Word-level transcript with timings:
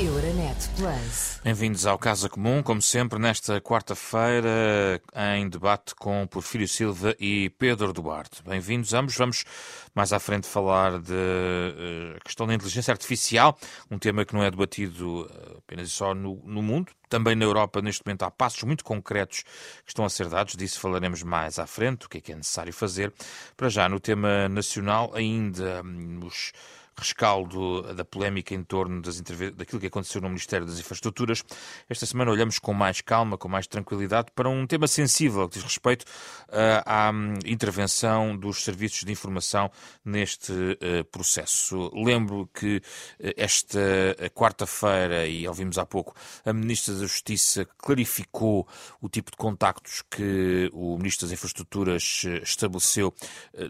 Euronet 0.00 0.68
Plus. 0.76 1.40
Bem-vindos 1.42 1.84
ao 1.84 1.98
Casa 1.98 2.28
Comum, 2.28 2.62
como 2.62 2.80
sempre, 2.80 3.18
nesta 3.18 3.60
quarta-feira, 3.60 5.02
em 5.34 5.48
debate 5.48 5.92
com 5.96 6.24
Porfírio 6.28 6.68
Silva 6.68 7.16
e 7.18 7.50
Pedro 7.58 7.92
Duarte. 7.92 8.40
Bem-vindos 8.44 8.94
ambos. 8.94 9.16
Vamos 9.16 9.44
mais 9.92 10.12
à 10.12 10.20
frente 10.20 10.46
falar 10.46 11.00
de 11.00 11.12
uh, 11.12 12.24
questão 12.24 12.46
da 12.46 12.54
inteligência 12.54 12.92
artificial, 12.92 13.58
um 13.90 13.98
tema 13.98 14.24
que 14.24 14.34
não 14.34 14.42
é 14.44 14.48
debatido 14.48 15.22
uh, 15.22 15.58
apenas 15.58 15.88
e 15.88 15.90
só 15.90 16.14
no, 16.14 16.40
no 16.44 16.62
mundo, 16.62 16.92
também 17.08 17.34
na 17.34 17.44
Europa, 17.44 17.82
neste 17.82 18.06
momento, 18.06 18.22
há 18.22 18.30
passos 18.30 18.62
muito 18.62 18.84
concretos 18.84 19.42
que 19.84 19.88
estão 19.90 20.04
a 20.04 20.10
ser 20.10 20.28
dados. 20.28 20.54
Disso 20.54 20.78
falaremos 20.78 21.24
mais 21.24 21.58
à 21.58 21.66
frente, 21.66 22.06
o 22.06 22.08
que 22.08 22.18
é 22.18 22.20
que 22.20 22.32
é 22.32 22.36
necessário 22.36 22.72
fazer. 22.72 23.12
Para 23.56 23.68
já, 23.68 23.88
no 23.88 23.98
tema 23.98 24.48
nacional, 24.48 25.10
ainda 25.12 25.82
hum, 25.84 26.20
os 26.22 26.52
rescaldo 26.98 27.94
da 27.94 28.04
polémica 28.04 28.54
em 28.54 28.62
torno 28.62 29.00
das 29.00 29.20
daquilo 29.20 29.80
que 29.80 29.86
aconteceu 29.86 30.20
no 30.20 30.28
Ministério 30.28 30.66
das 30.66 30.78
Infraestruturas. 30.78 31.44
Esta 31.88 32.06
semana 32.06 32.30
olhamos 32.30 32.58
com 32.58 32.72
mais 32.72 33.00
calma, 33.00 33.36
com 33.36 33.48
mais 33.48 33.66
tranquilidade, 33.66 34.28
para 34.34 34.48
um 34.48 34.66
tema 34.66 34.86
sensível 34.86 35.48
que 35.48 35.54
diz 35.54 35.64
respeito 35.64 36.02
uh, 36.48 36.82
à 36.84 37.10
um, 37.10 37.34
intervenção 37.44 38.36
dos 38.36 38.62
serviços 38.62 39.04
de 39.04 39.12
informação 39.12 39.70
neste 40.04 40.52
uh, 40.52 41.04
processo. 41.10 41.90
Lembro 41.94 42.48
que 42.52 42.76
uh, 42.76 43.32
esta 43.36 43.78
quarta-feira, 44.34 45.26
e 45.26 45.46
ouvimos 45.46 45.78
há 45.78 45.86
pouco, 45.86 46.14
a 46.44 46.52
Ministra 46.52 46.94
da 46.94 47.00
Justiça 47.00 47.66
clarificou 47.78 48.66
o 49.00 49.08
tipo 49.08 49.30
de 49.30 49.36
contactos 49.36 50.02
que 50.10 50.70
o 50.72 50.96
Ministro 50.96 51.26
das 51.26 51.32
Infraestruturas 51.32 52.24
estabeleceu 52.42 53.14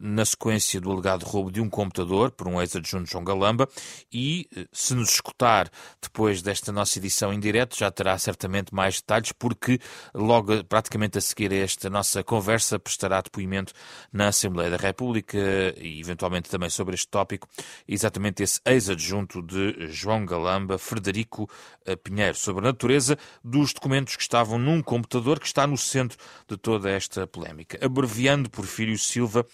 na 0.00 0.24
sequência 0.24 0.80
do 0.80 0.91
alegado 0.91 1.24
roubo 1.24 1.50
de 1.50 1.60
um 1.60 1.69
computador 1.69 2.30
por 2.30 2.48
um 2.48 2.60
ex-adjunto 2.60 3.10
João 3.18 3.24
Galamba 3.24 3.68
e, 4.12 4.48
eh, 4.56 4.66
se 4.72 4.95
nos 4.95 5.10
escutar 5.10 5.70
depois 6.00 6.40
desta 6.40 6.70
nossa 6.72 6.98
edição 6.98 7.32
em 7.32 7.41
direto, 7.41 7.77
já 7.77 7.91
terá 7.91 8.16
certamente 8.19 8.74
mais 8.74 8.97
detalhes, 8.97 9.33
porque 9.33 9.80
logo 10.14 10.64
praticamente 10.64 11.19
a 11.19 11.20
seguir 11.20 11.52
a 11.52 11.56
esta 11.56 11.91
nossa 11.91 12.22
conversa 12.22 12.78
prestará 12.78 13.20
depoimento 13.20 13.72
na 14.12 14.28
Assembleia 14.28 14.70
da 14.70 14.77
República 14.77 15.39
e 15.77 16.00
eventualmente 16.00 16.48
também 16.48 16.70
sobre 16.70 16.94
este 16.94 17.08
tópico, 17.08 17.48
exatamente 17.86 18.42
esse 18.42 18.61
ex-adjunto 18.64 19.42
de 19.42 19.89
João 19.89 20.24
Galamba, 20.24 20.78
Frederico 20.78 21.50
eh, 21.84 21.96
Pinheiro, 21.96 22.36
sobre 22.36 22.64
a 22.64 22.69
natureza 22.69 23.19
dos 23.42 23.72
documentos 23.72 24.16
que 24.16 24.22
estavam 24.22 24.58
num 24.58 24.83
computador 24.83 25.41
que 25.41 25.46
está 25.46 25.66
no 25.66 25.77
centro 25.77 26.19
de 26.46 26.56
toda 26.56 26.91
esta 26.91 27.27
polémica. 27.27 27.84
Abreviando 27.84 28.50
Porfírio 28.50 28.98
Silva, 28.98 29.44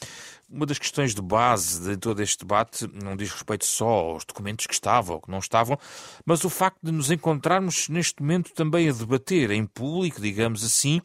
uma 0.55 0.67
das 0.67 0.79
questões 0.79 1.15
de 1.15 1.21
base 1.21 1.91
de 1.91 1.97
todo 1.97 2.23
este 2.23 2.39
debate 2.39 2.89
não 3.03 3.17
diz 3.17 3.31
respeito 3.31 3.65
só 3.65 3.87
aos 3.87 4.25
documentos 4.25 4.67
que 4.67 4.75
estavam 4.75 5.17
ou 5.17 5.21
que 5.21 5.31
não 5.31 5.39
estavam, 5.39 5.79
mas 6.25 6.45
o 6.45 6.51
facto 6.51 6.79
de 6.83 6.93
nos 6.93 7.11
encontrarmos 7.11 7.89
neste 7.89 8.23
momento 8.23 8.53
também 8.53 8.89
a 8.89 8.93
debater 8.93 9.51
em 9.51 9.67
público, 9.67 10.21
digamos 10.21 10.65
assim, 10.65 11.03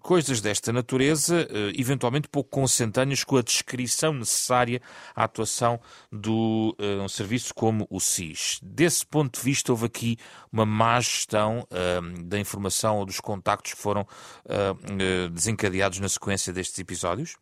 coisas 0.00 0.40
desta 0.40 0.72
natureza, 0.72 1.46
eh, 1.50 1.72
eventualmente 1.76 2.28
pouco 2.28 2.50
consentâneas 2.50 3.22
com 3.22 3.36
a 3.36 3.42
descrição 3.42 4.14
necessária 4.14 4.80
à 5.14 5.24
atuação 5.24 5.78
de 6.10 6.30
uh, 6.30 6.76
um 7.02 7.08
serviço 7.08 7.54
como 7.54 7.86
o 7.90 8.00
SIS. 8.00 8.58
Desse 8.62 9.04
ponto 9.06 9.38
de 9.38 9.44
vista, 9.44 9.72
houve 9.72 9.86
aqui 9.86 10.16
uma 10.52 10.64
má 10.64 11.00
gestão 11.00 11.66
uh, 11.70 12.22
da 12.24 12.38
informação 12.38 12.98
ou 12.98 13.06
dos 13.06 13.20
contactos 13.20 13.74
que 13.74 13.78
foram 13.78 14.02
uh, 14.02 15.28
desencadeados 15.30 15.98
na 16.00 16.08
sequência 16.08 16.52
destes 16.52 16.78
episódios? 16.78 17.36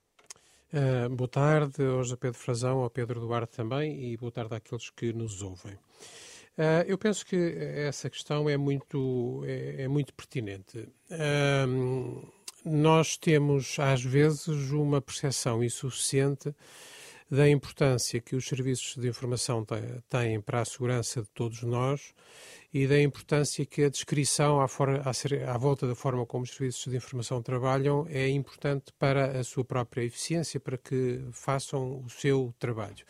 Uh, 0.70 1.08
boa 1.08 1.28
tarde, 1.28 1.82
hoje 1.82 2.12
a 2.12 2.16
Pedro 2.18 2.38
Frazão, 2.38 2.80
ao 2.80 2.90
Pedro 2.90 3.20
Duarte 3.20 3.56
também, 3.56 4.12
e 4.12 4.18
boa 4.18 4.30
tarde 4.30 4.54
àqueles 4.54 4.90
que 4.90 5.14
nos 5.14 5.40
ouvem. 5.40 5.72
Uh, 5.72 6.84
eu 6.86 6.98
penso 6.98 7.24
que 7.24 7.36
essa 7.36 8.10
questão 8.10 8.50
é 8.50 8.56
muito, 8.58 9.42
é, 9.46 9.84
é 9.84 9.88
muito 9.88 10.12
pertinente. 10.12 10.86
Uh, 11.10 12.30
nós 12.62 13.16
temos, 13.16 13.78
às 13.78 14.02
vezes, 14.02 14.70
uma 14.70 15.00
percepção 15.00 15.64
insuficiente 15.64 16.54
da 17.30 17.48
importância 17.48 18.20
que 18.20 18.34
os 18.34 18.46
serviços 18.46 18.96
de 18.96 19.08
informação 19.08 19.64
têm 20.08 20.40
para 20.40 20.60
a 20.60 20.64
segurança 20.64 21.22
de 21.22 21.28
todos 21.30 21.62
nós 21.62 22.14
e 22.72 22.86
da 22.86 23.00
importância 23.00 23.64
que 23.64 23.84
a 23.84 23.88
descrição 23.88 24.60
à, 24.60 24.64
à, 24.64 25.54
à, 25.54 25.58
volta 25.58 25.86
da 25.86 25.94
forma 25.94 26.24
como 26.26 26.44
os 26.44 26.50
serviços 26.50 26.90
de 26.90 26.96
informação 26.96 27.42
trabalham 27.42 28.06
é 28.08 28.28
importante 28.28 28.92
para 28.98 29.38
a 29.38 29.44
sua 29.44 29.64
própria 29.64 30.02
eficiência, 30.04 30.58
para 30.60 30.76
que 30.76 31.22
façam 31.32 32.02
o 32.04 32.10
seu 32.10 32.54
trabalho. 32.58 33.04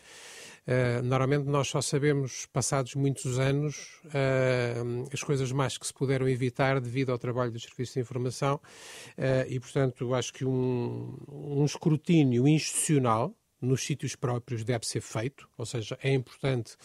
Uh, 0.67 1.03
normalmente 1.03 1.47
nós 1.47 1.69
só 1.69 1.81
sabemos, 1.81 2.45
passados 2.53 2.95
muitos 2.95 3.39
anos, 3.39 4.03
uh, 4.05 5.09
as 5.11 5.23
coisas 5.23 5.51
mais 5.51 5.79
que 5.79 5.87
se 5.87 5.95
puderam 5.95 6.29
evitar 6.29 6.79
devido 6.79 7.11
ao 7.11 7.19
trabalho 7.19 7.51
dos 7.51 7.63
serviços 7.63 7.95
de 7.95 8.01
informação 8.01 8.57
uh, 8.57 9.49
e, 9.49 9.59
portanto, 9.59 10.13
acho 10.13 10.31
que 10.33 10.45
um, 10.45 11.17
um 11.27 11.65
escrutínio 11.65 12.47
institucional 12.47 13.35
nos 13.61 13.85
sítios 13.85 14.15
próprios 14.15 14.65
deve 14.65 14.87
ser 14.87 15.01
feito, 15.01 15.49
ou 15.57 15.67
seja, 15.67 15.99
é 16.03 16.13
importante 16.13 16.77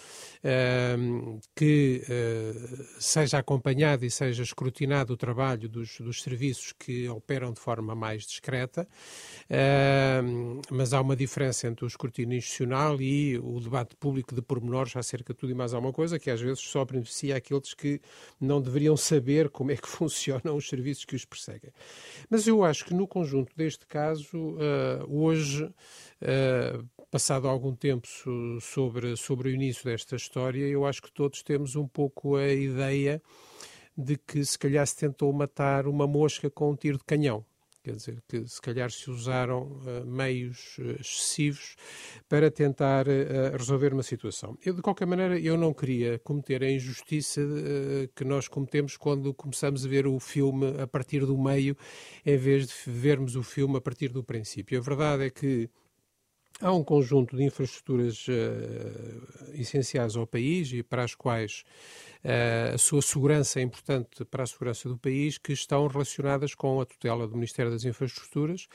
uh, 0.43 1.39
que 1.55 2.01
uh, 2.03 2.85
seja 2.99 3.37
acompanhado 3.37 4.05
e 4.05 4.09
seja 4.09 4.41
escrutinado 4.41 5.13
o 5.13 5.17
trabalho 5.17 5.69
dos, 5.69 5.99
dos 5.99 6.21
serviços 6.21 6.73
que 6.73 7.07
operam 7.09 7.53
de 7.53 7.59
forma 7.59 7.93
mais 7.93 8.23
discreta, 8.23 8.87
uh, 9.49 10.61
mas 10.71 10.93
há 10.93 11.01
uma 11.01 11.15
diferença 11.15 11.67
entre 11.67 11.85
o 11.85 11.87
escrutínio 11.87 12.37
institucional 12.37 12.99
e 12.99 13.37
o 13.37 13.59
debate 13.59 13.95
público 13.95 14.33
de 14.33 14.41
pormenores 14.41 14.95
acerca 14.95 15.33
de 15.33 15.39
tudo 15.39 15.51
e 15.51 15.55
mais 15.55 15.73
alguma 15.73 15.93
coisa, 15.93 16.17
que 16.17 16.31
às 16.31 16.41
vezes 16.41 16.59
só 16.59 16.83
beneficia 16.83 17.35
aqueles 17.35 17.73
que 17.73 18.01
não 18.41 18.61
deveriam 18.61 18.97
saber 18.97 19.49
como 19.49 19.71
é 19.71 19.77
que 19.77 19.87
funcionam 19.87 20.55
os 20.55 20.67
serviços 20.67 21.05
que 21.05 21.15
os 21.15 21.25
perseguem. 21.25 21.71
Mas 22.29 22.47
eu 22.47 22.63
acho 22.63 22.85
que 22.85 22.93
no 22.93 23.07
conjunto 23.07 23.53
deste 23.55 23.85
caso, 23.85 24.57
ah, 24.59 25.05
hoje, 25.07 25.69
eh, 26.25 26.62
passado 27.11 27.47
algum 27.47 27.75
tempo 27.75 28.07
sobre, 28.59 29.15
sobre 29.15 29.49
o 29.49 29.51
início 29.51 29.83
desta 29.85 30.15
história, 30.15 30.65
eu 30.65 30.85
acho 30.85 31.01
que 31.01 31.11
todos 31.11 31.43
temos 31.43 31.75
um 31.75 31.87
pouco 31.87 32.35
a 32.35 32.51
ideia 32.51 33.21
de 33.97 34.17
que 34.17 34.43
se 34.43 34.57
calhar 34.57 34.85
se 34.87 34.95
tentou 34.95 35.31
matar 35.31 35.87
uma 35.87 36.07
mosca 36.07 36.49
com 36.49 36.71
um 36.71 36.75
tiro 36.75 36.97
de 36.97 37.03
canhão. 37.03 37.45
Quer 37.83 37.97
dizer, 37.97 38.23
que 38.29 38.47
se 38.47 38.61
calhar 38.61 38.89
se 38.89 39.11
usaram 39.11 39.63
uh, 39.63 40.05
meios 40.05 40.77
uh, 40.77 41.01
excessivos 41.01 41.75
para 42.29 42.49
tentar 42.49 43.05
uh, 43.09 43.57
resolver 43.57 43.93
uma 43.93 44.03
situação. 44.03 44.57
Eu, 44.65 44.73
de 44.73 44.81
qualquer 44.81 45.05
maneira, 45.05 45.37
eu 45.37 45.57
não 45.57 45.73
queria 45.73 46.17
cometer 46.19 46.63
a 46.63 46.71
injustiça 46.71 47.41
que 48.15 48.23
nós 48.23 48.47
cometemos 48.47 48.95
quando 48.95 49.33
começamos 49.33 49.85
a 49.85 49.89
ver 49.89 50.07
o 50.07 50.17
filme 50.17 50.81
a 50.81 50.87
partir 50.87 51.25
do 51.25 51.37
meio, 51.37 51.75
em 52.25 52.37
vez 52.37 52.67
de 52.67 52.73
vermos 52.89 53.35
o 53.35 53.43
filme 53.43 53.75
a 53.75 53.81
partir 53.81 54.07
do 54.07 54.23
princípio. 54.23 54.79
A 54.79 54.81
verdade 54.81 55.25
é 55.25 55.29
que 55.29 55.69
Há 56.61 56.71
um 56.71 56.83
conjunto 56.83 57.35
de 57.35 57.43
infraestruturas 57.43 58.27
uh, 58.27 59.51
essenciais 59.53 60.15
ao 60.15 60.27
país 60.27 60.71
e 60.71 60.83
para 60.83 61.03
as 61.03 61.15
quais 61.15 61.63
a 62.23 62.77
sua 62.77 63.01
segurança 63.01 63.59
é 63.59 63.63
importante 63.63 64.23
para 64.25 64.43
a 64.43 64.45
segurança 64.45 64.87
do 64.87 64.97
país, 64.97 65.37
que 65.37 65.51
estão 65.51 65.85
relacionadas 65.87 66.55
com 66.55 66.79
a 66.79 66.85
tutela 66.85 67.27
do 67.27 67.35
Ministério 67.35 67.71
das 67.71 67.83
Infraestruturas. 67.83 68.67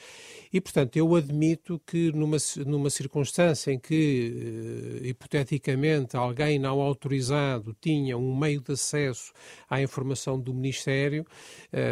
E, 0.52 0.60
portanto, 0.60 0.96
eu 0.96 1.14
admito 1.14 1.80
que 1.86 2.12
numa, 2.12 2.36
numa 2.66 2.90
circunstância 2.90 3.72
em 3.72 3.78
que, 3.78 5.00
uh, 5.02 5.06
hipoteticamente, 5.06 6.16
alguém 6.16 6.58
não 6.58 6.80
autorizado 6.80 7.74
tinha 7.80 8.18
um 8.18 8.36
meio 8.36 8.60
de 8.60 8.72
acesso 8.72 9.32
à 9.68 9.80
informação 9.80 10.38
do 10.38 10.52
Ministério, 10.52 11.26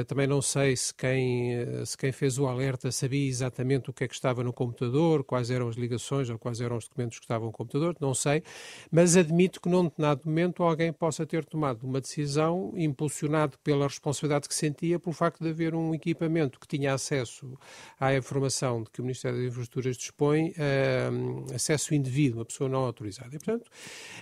também 0.07 0.27
não 0.27 0.43
sei 0.43 0.77
se 0.77 0.93
quem, 0.95 1.53
se 1.85 1.97
quem 1.97 2.13
fez 2.13 2.39
o 2.39 2.47
alerta 2.47 2.91
sabia 2.91 3.29
exatamente 3.29 3.91
o 3.91 3.93
que 3.93 4.05
é 4.05 4.09
que 4.09 4.15
estava 4.15 4.43
no 4.43 4.53
computador, 4.53 5.25
quais 5.25 5.51
eram 5.51 5.69
as 5.69 5.77
ligações 5.77 6.29
ou 6.29 6.39
quais 6.39 6.61
eram 6.61 6.77
os 6.77 6.89
documentos 6.89 7.19
que 7.19 7.25
estavam 7.25 7.47
no 7.47 7.53
computador, 7.53 7.97
não 8.01 8.15
sei, 8.15 8.43
mas 8.91 9.17
admito 9.17 9.61
que 9.61 9.69
num 9.69 9.85
determinado 9.85 10.23
momento 10.25 10.63
alguém 10.63 10.93
possa 10.93 11.25
ter 11.27 11.46
tomado 11.51 11.85
uma 11.85 12.01
decisão 12.01 12.73
impulsionado 12.77 13.59
pela 13.63 13.87
responsabilidade 13.87 14.49
que 14.49 14.55
sentia 14.55 14.99
pelo 14.99 15.15
facto 15.15 15.43
de 15.43 15.51
haver 15.51 15.75
um 15.75 15.95
equipamento 15.95 16.59
que 16.59 16.67
tinha 16.67 16.95
acesso 16.95 17.59
à 17.99 18.15
informação 18.15 18.83
de 18.83 18.91
que 18.91 19.01
o 19.01 19.05
Ministério 19.05 19.39
das 19.39 19.49
Infraestruturas 19.49 19.97
dispõe, 19.97 20.51
uh, 20.51 21.55
acesso 21.55 21.95
indevido, 21.95 22.39
uma 22.39 22.45
pessoa 22.45 22.69
não 22.69 22.81
autorizada. 22.81 23.35
E, 23.35 23.39
portanto, 23.39 23.71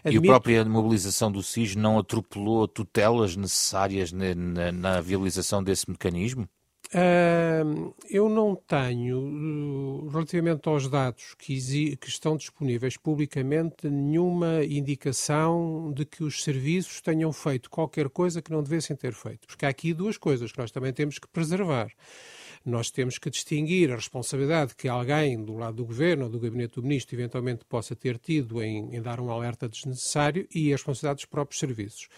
admito... 0.04 0.24
e 0.24 0.28
a 0.28 0.32
própria 0.32 0.64
mobilização 0.64 1.30
do 1.30 1.42
SIS 1.42 1.74
não 1.74 1.98
atropelou 1.98 2.66
tutelas 2.68 3.36
necessárias 3.36 4.12
na, 4.12 4.34
na, 4.34 4.72
na 4.72 5.00
viabilização 5.00 5.62
desse 5.62 5.90
mecanismo? 5.90 6.48
Uh, 6.94 7.92
eu 8.08 8.28
não 8.28 8.54
tenho, 8.54 10.08
relativamente 10.12 10.68
aos 10.68 10.88
dados 10.88 11.34
que, 11.36 11.96
que, 11.96 12.08
estão 12.08 12.36
disponíveis 12.36 12.96
publicamente, 12.96 13.90
nenhuma 13.90 14.64
indicação 14.64 15.92
de 15.92 16.04
que 16.04 16.22
os 16.22 16.44
serviços 16.44 17.00
tenham 17.00 17.32
feito 17.32 17.68
qualquer 17.68 18.08
coisa 18.08 18.40
que 18.40 18.52
não 18.52 18.62
devessem 18.62 18.94
ter 18.94 19.12
feito. 19.12 19.44
Porque 19.48 19.66
há 19.66 19.70
aqui 19.70 19.92
duas 19.92 20.16
coisas 20.16 20.52
que 20.52 20.58
nós 20.58 20.70
também 20.70 20.92
temos 20.92 21.18
que 21.18 21.26
preservar. 21.26 21.90
Nós 22.64 22.90
temos 22.90 23.18
que 23.18 23.28
distinguir 23.28 23.92
a 23.92 23.96
responsabilidade 23.96 24.74
que 24.74 24.88
alguém 24.88 25.44
do 25.44 25.54
lado 25.54 25.76
do 25.76 25.84
governo 25.84 26.24
ou 26.24 26.30
do 26.30 26.40
gabinete 26.40 26.76
do 26.76 26.82
ministro 26.82 27.14
eventualmente 27.14 27.62
possa 27.66 27.94
ter 27.94 28.16
tido 28.16 28.62
em, 28.62 28.96
em 28.96 29.02
dar 29.02 29.20
um 29.20 29.30
alerta 29.30 29.68
desnecessário 29.68 30.48
e 30.54 30.72
a 30.72 30.76
responsabilidade 30.76 31.16
dos 31.16 31.26
próprios 31.26 31.60
serviços. 31.60 32.08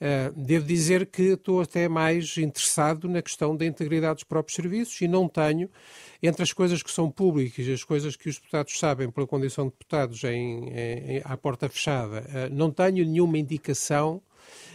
Uh, 0.00 0.32
devo 0.36 0.66
dizer 0.66 1.06
que 1.06 1.22
estou 1.34 1.60
até 1.60 1.88
mais 1.88 2.36
interessado 2.36 3.08
na 3.08 3.22
questão 3.22 3.56
da 3.56 3.64
integridade 3.64 4.14
dos 4.16 4.24
próprios 4.24 4.56
serviços 4.56 5.00
e 5.00 5.06
não 5.06 5.28
tenho, 5.28 5.70
entre 6.20 6.42
as 6.42 6.52
coisas 6.52 6.82
que 6.82 6.90
são 6.90 7.08
públicas 7.08 7.64
e 7.64 7.72
as 7.72 7.84
coisas 7.84 8.16
que 8.16 8.28
os 8.28 8.34
deputados 8.34 8.76
sabem 8.76 9.08
pela 9.12 9.28
condição 9.28 9.66
de 9.66 9.70
deputados 9.70 10.24
em, 10.24 10.70
em, 10.70 11.22
à 11.24 11.36
porta 11.36 11.68
fechada, 11.68 12.20
uh, 12.20 12.52
não 12.52 12.68
tenho 12.72 13.06
nenhuma 13.06 13.38
indicação 13.38 14.20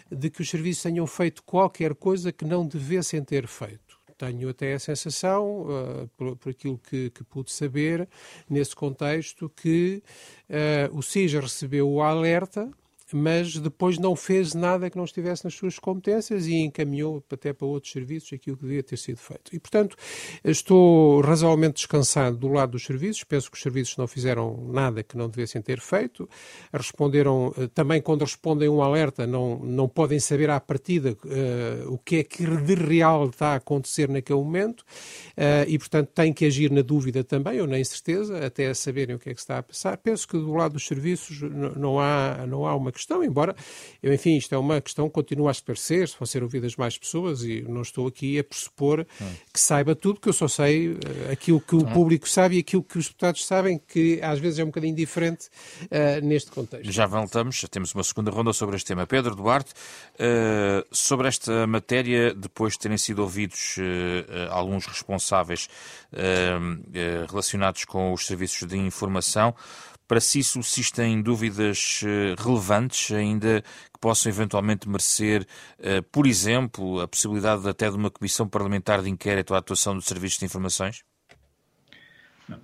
de 0.09 0.29
que 0.29 0.41
os 0.41 0.49
serviços 0.49 0.81
tenham 0.81 1.05
feito 1.05 1.43
qualquer 1.43 1.93
coisa 1.93 2.31
que 2.31 2.45
não 2.45 2.65
devessem 2.65 3.21
ter 3.21 3.45
feito 3.45 3.88
tenho 4.19 4.49
até 4.49 4.73
a 4.73 4.79
sensação, 4.79 5.61
uh, 5.61 6.09
por, 6.17 6.35
por, 6.35 6.49
aquilo 6.49 6.77
que, 6.77 7.09
que, 7.09 7.23
pude 7.23 7.51
saber, 7.51 8.07
nesse 8.49 8.75
contexto, 8.75 9.49
que 9.49 10.03
uh, 10.49 10.97
o 10.97 11.01
SIS 11.01 11.33
recebeu 11.33 11.89
o 11.89 12.01
alerta 12.01 12.69
mas 13.13 13.57
depois 13.57 13.97
não 13.97 14.15
fez 14.15 14.53
nada 14.53 14.89
que 14.89 14.97
não 14.97 15.05
estivesse 15.05 15.43
nas 15.43 15.53
suas 15.53 15.79
competências 15.79 16.47
e 16.47 16.55
encaminhou 16.55 17.23
até 17.31 17.53
para 17.53 17.67
outros 17.67 17.91
serviços 17.91 18.33
aquilo 18.33 18.57
que 18.57 18.63
devia 18.63 18.83
ter 18.83 18.97
sido 18.97 19.17
feito. 19.17 19.53
E, 19.53 19.59
portanto, 19.59 19.95
estou 20.43 21.21
razoavelmente 21.21 21.75
descansado 21.75 22.37
do 22.37 22.47
lado 22.47 22.71
dos 22.71 22.83
serviços, 22.83 23.23
penso 23.23 23.49
que 23.49 23.57
os 23.57 23.61
serviços 23.61 23.97
não 23.97 24.07
fizeram 24.07 24.69
nada 24.71 25.03
que 25.03 25.17
não 25.17 25.29
devessem 25.29 25.61
ter 25.61 25.79
feito, 25.79 26.29
responderam, 26.73 27.53
eh, 27.57 27.67
também 27.67 28.01
quando 28.01 28.21
respondem 28.21 28.69
um 28.69 28.81
alerta, 28.81 29.25
não, 29.25 29.59
não 29.59 29.87
podem 29.87 30.19
saber 30.19 30.49
à 30.49 30.59
partida 30.59 31.11
uh, 31.11 31.93
o 31.93 31.97
que 31.97 32.17
é 32.17 32.23
que 32.23 32.45
de 32.45 32.75
real 32.75 33.27
está 33.27 33.53
a 33.53 33.55
acontecer 33.55 34.09
naquele 34.09 34.39
momento 34.39 34.81
uh, 34.81 35.67
e, 35.67 35.77
portanto, 35.77 36.09
têm 36.13 36.33
que 36.33 36.45
agir 36.45 36.71
na 36.71 36.81
dúvida 36.81 37.23
também, 37.23 37.59
ou 37.61 37.67
na 37.67 37.79
incerteza, 37.79 38.45
até 38.45 38.73
saberem 38.73 39.15
o 39.15 39.19
que 39.19 39.29
é 39.29 39.33
que 39.33 39.39
está 39.39 39.57
a 39.57 39.63
passar. 39.63 39.97
Penso 39.97 40.27
que 40.27 40.37
do 40.37 40.53
lado 40.53 40.73
dos 40.73 40.85
serviços 40.85 41.41
não 41.41 41.99
há, 41.99 42.45
não 42.47 42.65
há 42.65 42.75
uma 42.75 42.91
questão, 42.91 42.98
embora, 43.23 43.55
eu, 44.01 44.13
enfim, 44.13 44.37
isto 44.37 44.53
é 44.53 44.57
uma 44.57 44.81
questão 44.81 45.07
que 45.07 45.13
continua 45.13 45.49
a 45.49 45.51
esclarecer, 45.51 46.09
vão 46.19 46.25
ser 46.25 46.43
ouvidas 46.43 46.75
mais 46.75 46.97
pessoas 46.97 47.43
e 47.43 47.61
não 47.61 47.81
estou 47.81 48.07
aqui 48.07 48.39
a 48.39 48.43
pressupor 48.43 49.05
hum. 49.21 49.31
que 49.53 49.59
saiba 49.59 49.95
tudo, 49.95 50.19
que 50.19 50.29
eu 50.29 50.33
só 50.33 50.47
sei 50.47 50.89
uh, 50.89 50.97
aquilo 51.31 51.59
que 51.59 51.75
o 51.75 51.79
hum. 51.79 51.93
público 51.93 52.27
sabe 52.27 52.57
e 52.57 52.59
aquilo 52.59 52.83
que 52.83 52.97
os 52.97 53.07
deputados 53.07 53.45
sabem, 53.45 53.79
que 53.87 54.19
às 54.21 54.39
vezes 54.39 54.59
é 54.59 54.63
um 54.63 54.67
bocadinho 54.67 54.95
diferente 54.95 55.47
uh, 55.85 56.25
neste 56.25 56.51
contexto. 56.51 56.91
Já 56.91 57.05
voltamos, 57.05 57.61
temos 57.69 57.93
uma 57.93 58.03
segunda 58.03 58.31
ronda 58.31 58.53
sobre 58.53 58.75
este 58.75 58.87
tema. 58.87 59.05
Pedro 59.05 59.35
Duarte, 59.35 59.71
uh, 59.71 60.85
sobre 60.91 61.27
esta 61.27 61.67
matéria, 61.67 62.33
depois 62.33 62.73
de 62.73 62.79
terem 62.79 62.97
sido 62.97 63.19
ouvidos 63.19 63.77
alguns 64.49 64.85
responsáveis 64.85 65.67
relacionados 67.29 67.85
com 67.85 68.13
os 68.13 68.25
serviços 68.25 68.67
de 68.67 68.77
informação, 68.77 69.53
para 70.09 70.19
si 70.19 70.43
subsistem 70.43 71.21
dúvidas 71.21 72.01
eh, 72.03 72.33
relevantes 72.35 73.11
ainda 73.11 73.61
que 73.61 73.99
possam 74.01 74.31
eventualmente 74.31 74.89
merecer, 74.89 75.45
eh, 75.77 76.01
por 76.01 76.25
exemplo, 76.25 76.99
a 76.99 77.07
possibilidade 77.07 77.69
até 77.69 77.87
de 77.87 77.95
uma 77.95 78.09
comissão 78.09 78.49
parlamentar 78.49 79.03
de 79.03 79.09
inquérito 79.09 79.53
à 79.53 79.59
atuação 79.59 79.93
dos 79.93 80.05
serviços 80.05 80.39
de 80.39 80.45
informações? 80.45 81.03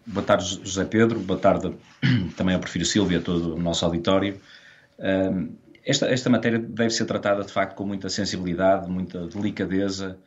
Boa 0.08 0.26
tarde, 0.26 0.60
José 0.64 0.86
Pedro. 0.86 1.20
Boa 1.20 1.40
tarde 1.40 1.72
também 2.36 2.56
ao 2.56 2.60
Porfírio 2.60 2.88
Silvia, 2.88 3.20
a 3.20 3.22
todo 3.22 3.54
o 3.54 3.60
nosso 3.60 3.86
auditório. 3.86 4.42
Esta, 5.86 6.08
esta 6.08 6.32
matéria 6.32 6.58
deve 6.58 6.90
ser 6.90 7.06
tratada, 7.06 7.44
de 7.44 7.54
facto, 7.54 7.76
com 7.76 7.86
muita 7.86 8.10
sensibilidade, 8.10 8.90
muita 8.90 9.28
delicadeza, 9.28 10.18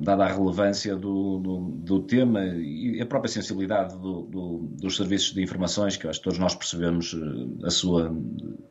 dada 0.00 0.24
a 0.24 0.28
relevância 0.28 0.96
do, 0.96 1.38
do, 1.38 1.58
do, 1.84 2.02
tema 2.02 2.44
e 2.44 3.00
a 3.00 3.06
própria 3.06 3.30
sensibilidade 3.30 3.96
do, 3.98 4.68
dos 4.80 4.96
serviços 4.96 5.34
de 5.34 5.42
informações, 5.42 5.96
que 5.96 6.08
acho 6.08 6.20
que 6.20 6.24
todos 6.24 6.38
nós 6.38 6.54
percebemos 6.54 7.14
eh, 7.14 7.66
a 7.66 7.70
sua 7.70 8.14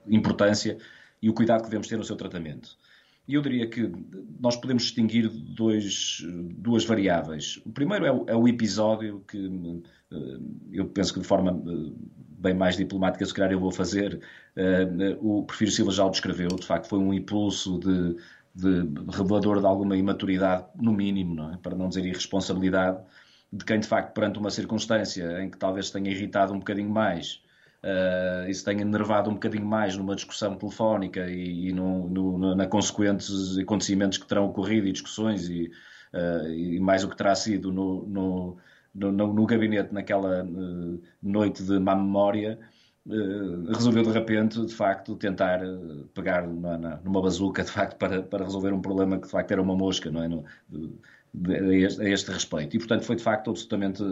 importância 0.08 0.78
e 1.22 1.30
o 1.30 1.34
cuidado 1.34 1.60
que 1.60 1.68
devemos 1.68 1.88
ter 1.88 1.98
no 1.98 2.04
seu 2.04 2.16
tratamento. 2.16 2.78
E 3.28 3.36
eu 3.36 3.42
diria 3.42 3.68
que 3.70 3.92
nós 4.40 4.56
podemos 4.56 4.84
distinguir 4.84 5.30
dois, 5.30 6.26
duas 6.58 6.84
variáveis. 6.84 7.62
O 7.64 7.72
primeiro 7.72 8.06
é 8.06 8.12
o, 8.12 8.26
é 8.28 8.36
o 8.36 8.48
episódio 8.48 9.24
que 9.28 9.84
eh, 10.12 10.40
eu 10.72 10.88
penso 10.88 11.14
que 11.14 11.20
de 11.20 11.28
forma 11.28 11.62
bem 12.40 12.56
mais 12.56 12.76
diplomática, 12.76 13.24
se 13.24 13.34
calhar 13.34 13.52
eu 13.52 13.60
vou 13.60 13.72
fazer. 13.72 14.20
O 15.20 15.44
Prefiro 15.44 15.70
Silva 15.70 15.92
já 15.92 16.04
o 16.04 16.10
descreveu, 16.10 16.50
de 16.50 16.66
facto, 16.66 16.88
foi 16.88 16.98
um 16.98 17.14
impulso 17.14 17.80
de 17.80 18.18
de, 18.54 18.84
revelador 19.12 19.60
de 19.60 19.66
alguma 19.66 19.96
imaturidade, 19.96 20.66
no 20.76 20.92
mínimo, 20.92 21.36
não 21.36 21.54
é? 21.54 21.58
para 21.58 21.76
não 21.76 21.90
dizer 21.90 22.06
irresponsabilidade, 22.06 23.00
de 23.52 23.66
quem 23.66 23.80
de 23.80 23.88
facto, 23.88 24.14
perante 24.14 24.40
uma 24.40 24.50
circunstância 24.50 25.42
em 25.42 25.50
que 25.50 25.58
talvez 25.58 25.90
tenha 25.90 26.10
irritado 26.10 26.54
um 26.54 26.60
bocadinho 26.60 26.90
mais 26.90 27.42
uh, 27.84 28.50
e 28.50 28.54
se 28.54 28.64
tenha 28.64 28.82
enervado 28.82 29.30
um 29.30 29.34
bocadinho 29.34 29.66
mais 29.66 29.98
numa 29.98 30.16
discussão 30.16 30.56
telefónica 30.56 31.30
e, 31.30 31.70
e 31.70 31.74
no, 31.74 32.08
no, 32.10 32.56
na 32.56 32.68
consequentes 32.68 33.58
acontecimentos 33.58 34.18
que 34.18 34.26
terão 34.26 34.46
ocorrido 34.46 34.88
e 34.88 34.92
discussões 34.92 35.50
e, 35.50 35.72
uh, 36.14 36.48
e 36.48 36.80
mais 36.80 37.04
o 37.04 37.10
que 37.10 37.18
terá 37.18 37.36
sido 37.36 37.72
no, 37.72 38.06
no, 38.08 38.58
no, 38.94 39.34
no 39.34 39.46
gabinete 39.46 39.94
naquela 39.94 40.44
uh, 40.44 41.02
noite 41.22 41.64
de 41.64 41.80
má 41.80 41.96
memória, 41.96 42.60
resolveu 43.08 44.04
de 44.04 44.12
repente, 44.12 44.64
de 44.66 44.74
facto, 44.74 45.16
tentar 45.16 45.64
eh, 45.64 46.04
pegar 46.14 46.48
numa, 46.48 46.78
numa 47.04 47.22
bazuca, 47.22 47.64
de 47.64 47.72
facto, 47.72 47.98
para, 47.98 48.22
para 48.22 48.44
resolver 48.44 48.72
um 48.74 48.82
problema 48.82 49.18
que 49.18 49.26
de 49.26 49.32
facto 49.32 49.52
era 49.52 49.62
uma 49.62 49.76
mosca, 49.76 50.12
não 50.12 50.24
é? 50.24 50.28
No, 50.28 50.46
de, 51.34 51.56
a, 51.56 51.88
este, 51.88 52.02
a, 52.02 52.10
este, 52.10 52.32
respeito. 52.32 52.76
E, 52.76 52.80
portanto, 52.80 53.04
foi 53.04 53.16
de 53.16 53.24
facto 53.24 53.50
absolutamente. 53.50 54.04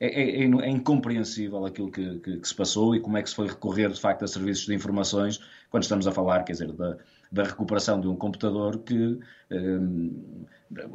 É, 0.00 0.06
é, 0.06 0.44
é 0.44 0.68
incompreensível 0.68 1.64
aquilo 1.66 1.90
que, 1.90 2.18
que, 2.20 2.38
que, 2.38 2.48
se 2.48 2.54
passou 2.54 2.94
e 2.96 3.00
como 3.00 3.16
é 3.16 3.22
que 3.22 3.28
se 3.30 3.36
foi 3.36 3.46
recorrer, 3.46 3.90
de 3.90 4.00
facto, 4.00 4.24
a 4.24 4.28
serviços 4.28 4.66
de 4.66 4.74
informações 4.74 5.40
quando 5.70 5.84
estamos 5.84 6.06
a 6.06 6.12
falar, 6.12 6.42
quer 6.44 6.52
dizer, 6.52 6.72
da, 6.72 6.96
da 7.32 7.44
recuperação 7.44 8.00
de 8.00 8.06
um 8.06 8.14
computador 8.14 8.78
que. 8.78 9.18
Um, 9.50 10.44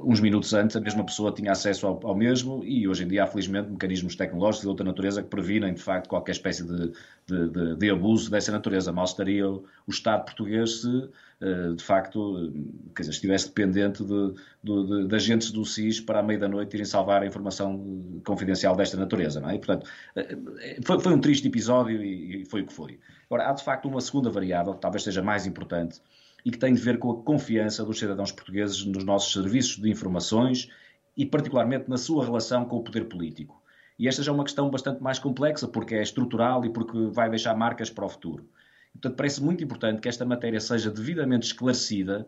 uns 0.04 0.20
minutos 0.20 0.54
antes 0.54 0.76
a 0.76 0.82
mesma 0.82 1.06
pessoa 1.06 1.32
tinha 1.32 1.52
acesso 1.52 1.86
ao, 1.86 2.00
ao, 2.04 2.16
mesmo 2.16 2.64
e 2.64 2.88
hoje 2.88 3.04
em 3.04 3.08
dia 3.08 3.24
há 3.24 3.28
felizmente 3.28 3.70
mecanismos 3.70 4.16
tecnológicos 4.16 4.62
de 4.62 4.68
outra 4.68 4.84
natureza 4.84 5.22
que 5.22 5.30
previnem 5.30 5.74
de 5.74 5.82
facto 5.82 6.10
qualquer 6.10 6.32
espécie 6.32 6.64
de, 6.64 6.92
de, 7.28 7.50
de, 7.50 7.76
de 7.76 7.90
abuso 7.92 8.32
dessa 8.32 8.52
natureza. 8.52 8.92
Mal 8.92 9.06
estaria 9.06 9.48
o, 9.48 9.64
Estado 9.88 10.26
português 10.26 10.82
se 10.82 11.10
eh, 11.42 11.74
de 11.76 11.84
facto 11.84 12.52
quer 12.96 13.04
dizer, 13.04 13.12
estivesse 13.12 13.48
dependente 13.50 14.04
de, 14.04 14.34
de, 14.64 15.08
de, 15.08 15.16
agentes 15.16 15.52
do 15.52 15.64
SIS 15.64 16.00
para 16.02 16.20
à 16.20 16.24
meia 16.24 16.40
da 16.40 16.48
noite 16.48 16.74
irem 16.74 16.86
salvar 16.86 17.22
a 17.22 17.28
informação 17.28 18.20
confidencial 18.26 18.76
desta 18.76 18.98
natureza. 18.98 19.40
Não 19.40 19.52
é? 19.52 19.56
E, 19.56 19.60
portanto, 19.60 19.88
eh, 20.16 20.38
foi, 20.84 21.00
foi 21.00 21.14
um 21.14 21.22
triste 21.22 21.48
episódio 21.48 22.02
e, 22.04 22.42
e 22.42 22.46
foi 22.46 22.62
o 22.62 22.66
que 22.66 22.74
foi. 22.74 23.00
Agora, 23.30 23.50
há 23.50 23.54
de 23.54 23.64
facto 23.64 23.88
uma 23.88 24.02
segunda 24.02 24.32
variável 24.32 24.74
que 24.74 24.82
talvez 24.82 25.04
seja 25.04 25.22
mais 25.22 25.46
importante 25.46 26.02
e 26.48 26.50
que 26.50 26.58
tem 26.58 26.74
de 26.74 26.80
ver 26.80 26.98
com 26.98 27.12
a 27.12 27.22
confiança 27.24 27.84
dos 27.84 28.00
cidadãos 28.00 28.32
portugueses 28.32 28.86
nos 28.86 29.04
nossos 29.04 29.34
serviços 29.34 29.76
de 29.82 29.90
informações 29.90 30.70
e, 31.18 31.26
particularmente, 31.26 31.90
na 31.90 31.98
sua 31.98 32.24
relação 32.24 32.64
com 32.64 32.78
o 32.78 32.84
poder 32.84 33.04
político. 33.10 33.62
E 34.00 34.08
esta 34.08 34.24
já 34.24 34.32
é 34.32 34.34
uma 34.34 34.46
questão 34.46 34.70
bastante 34.70 35.04
mais 35.04 35.20
complexa, 35.20 35.68
porque 35.68 35.96
é 35.96 36.02
estrutural 36.02 36.64
e 36.64 36.70
porque 36.70 36.98
vai 37.12 37.30
deixar 37.30 37.54
marcas 37.54 37.90
para 37.90 38.06
o 38.06 38.10
futuro. 38.10 38.48
Portanto, 38.94 39.18
parece 39.18 39.44
muito 39.44 39.62
importante 39.62 40.00
que 40.00 40.08
esta 40.08 40.24
matéria 40.24 40.62
seja 40.62 40.90
devidamente 40.90 41.48
esclarecida 41.48 42.26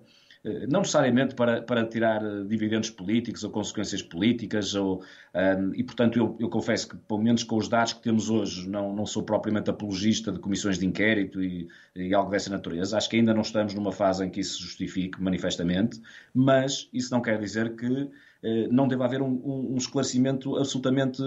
não 0.70 0.80
necessariamente 0.80 1.36
para, 1.36 1.62
para 1.62 1.86
tirar 1.86 2.24
eh, 2.24 2.44
dividendos 2.46 2.90
políticos 2.90 3.44
ou 3.44 3.50
consequências 3.50 4.02
políticas, 4.02 4.74
ou, 4.74 5.04
um, 5.36 5.74
e 5.76 5.84
portanto 5.84 6.18
eu, 6.18 6.38
eu, 6.40 6.50
confesso 6.50 6.88
que, 6.88 6.98
pelo 6.98 7.22
menos 7.22 7.44
com 7.44 7.58
os 7.58 7.68
dados 7.68 7.94
que 7.94 8.02
temos 8.02 8.30
hoje, 8.30 8.70
não, 8.70 8.96
não 8.96 9.06
sou 9.06 9.24
propriamente 9.24 9.70
apologista 9.70 10.32
de 10.32 10.40
comissões 10.40 10.80
de 10.80 10.86
inquérito 10.86 11.44
e, 11.44 11.68
e, 11.94 12.14
algo 12.14 12.32
dessa 12.32 12.50
natureza. 12.50 12.96
Acho 12.98 13.10
que 13.10 13.18
ainda 13.18 13.34
não 13.34 13.42
estamos 13.42 13.74
numa 13.74 13.92
fase 13.92 14.26
em 14.26 14.30
que 14.30 14.40
isso 14.40 14.58
se 14.58 14.64
justifique 14.64 15.22
manifestamente, 15.22 16.02
mas 16.34 16.90
isso 16.94 17.12
não 17.12 17.22
quer 17.22 17.38
dizer 17.38 17.76
que 17.76 18.10
eh, 18.42 18.68
não 18.72 18.88
deva 18.88 19.06
haver 19.06 19.22
um, 19.22 19.42
um 19.44 19.78
esclarecimento 19.78 20.56
absolutamente 20.56 21.22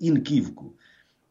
inequívoco. 0.00 0.74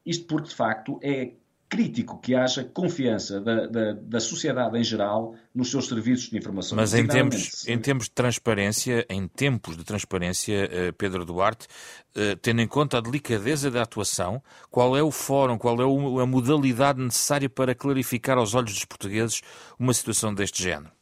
Isto 0.06 0.26
porque, 0.26 0.48
de 0.48 0.56
facto, 0.56 0.98
é 1.04 1.34
crítico 1.70 2.20
que 2.20 2.34
haja 2.34 2.64
confiança 2.64 3.42
da, 3.42 3.68
da, 3.68 3.94
da, 3.94 4.20
sociedade 4.20 4.78
em 4.78 4.84
geral 4.84 5.36
nos 5.54 5.70
seus 5.70 5.88
serviços 5.88 6.30
de 6.30 6.38
informação. 6.38 6.76
Mas 6.76 6.94
em 6.94 7.06
tempos, 7.06 7.68
em 7.68 7.80
de 7.80 8.12
transparência, 8.12 9.06
em 9.10 9.28
tempos 9.28 9.76
de 9.76 9.84
transparência, 9.84 10.70
eh, 10.72 10.92
Pedro 10.94 11.26
Duarte, 11.26 11.68
eh, 12.16 12.38
tendo 12.42 12.62
em 12.62 12.68
conta 12.68 12.98
a 12.98 13.02
delicadeza 13.02 13.70
da 13.70 13.82
atuação, 13.82 14.42
qual 14.72 14.96
é 14.96 15.04
o 15.04 15.12
fórum, 15.12 15.58
qual 15.58 15.78
é 15.82 16.24
a 16.24 16.26
modalidade 16.26 17.02
necessária 17.02 17.50
para 17.50 17.76
clarificar 17.76 18.38
aos 18.38 18.56
olhos 18.56 18.74
dos 18.74 18.86
portugueses 18.86 19.42
uma 19.78 19.94
situação 19.94 20.34
deste 20.34 20.64
género? 20.64 20.97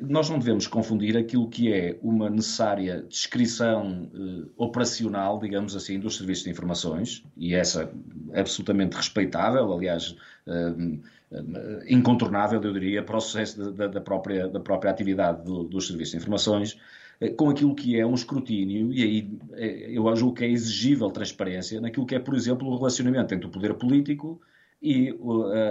Nós 0.00 0.30
não 0.30 0.38
devemos 0.38 0.68
confundir 0.68 1.16
aquilo 1.16 1.48
que 1.48 1.72
é 1.72 1.98
uma 2.00 2.30
necessária 2.30 3.02
descrição 3.02 4.08
eh, 4.14 4.48
operacional, 4.56 5.40
digamos 5.40 5.74
assim, 5.74 5.98
dos 5.98 6.16
serviços 6.16 6.44
de 6.44 6.50
informações, 6.50 7.24
e 7.36 7.52
essa 7.52 7.92
é 8.32 8.40
absolutamente 8.40 8.96
respeitável, 8.96 9.72
aliás, 9.72 10.14
eh, 10.46 10.74
eh, 11.32 11.84
incontornável, 11.88 12.62
eu 12.62 12.72
diria, 12.72 13.02
para 13.02 13.16
o 13.16 13.20
sucesso 13.20 13.72
da, 13.72 13.88
da, 13.88 14.00
própria, 14.00 14.46
da 14.46 14.60
própria 14.60 14.92
atividade 14.92 15.44
do, 15.44 15.64
dos 15.64 15.88
serviços 15.88 16.12
de 16.12 16.18
informações, 16.18 16.78
com 17.36 17.50
aquilo 17.50 17.74
que 17.74 17.98
é 17.98 18.06
um 18.06 18.14
escrutínio, 18.14 18.92
e 18.92 19.02
aí 19.02 19.94
eu 19.94 20.16
julgo 20.16 20.34
que 20.36 20.44
é 20.44 20.48
exigível 20.48 21.08
transparência 21.08 21.80
naquilo 21.80 22.04
que 22.04 22.16
é, 22.16 22.18
por 22.18 22.34
exemplo, 22.34 22.68
o 22.68 22.76
relacionamento 22.76 23.32
entre 23.32 23.46
o 23.46 23.50
poder 23.50 23.74
político 23.74 24.40
e 24.80 25.16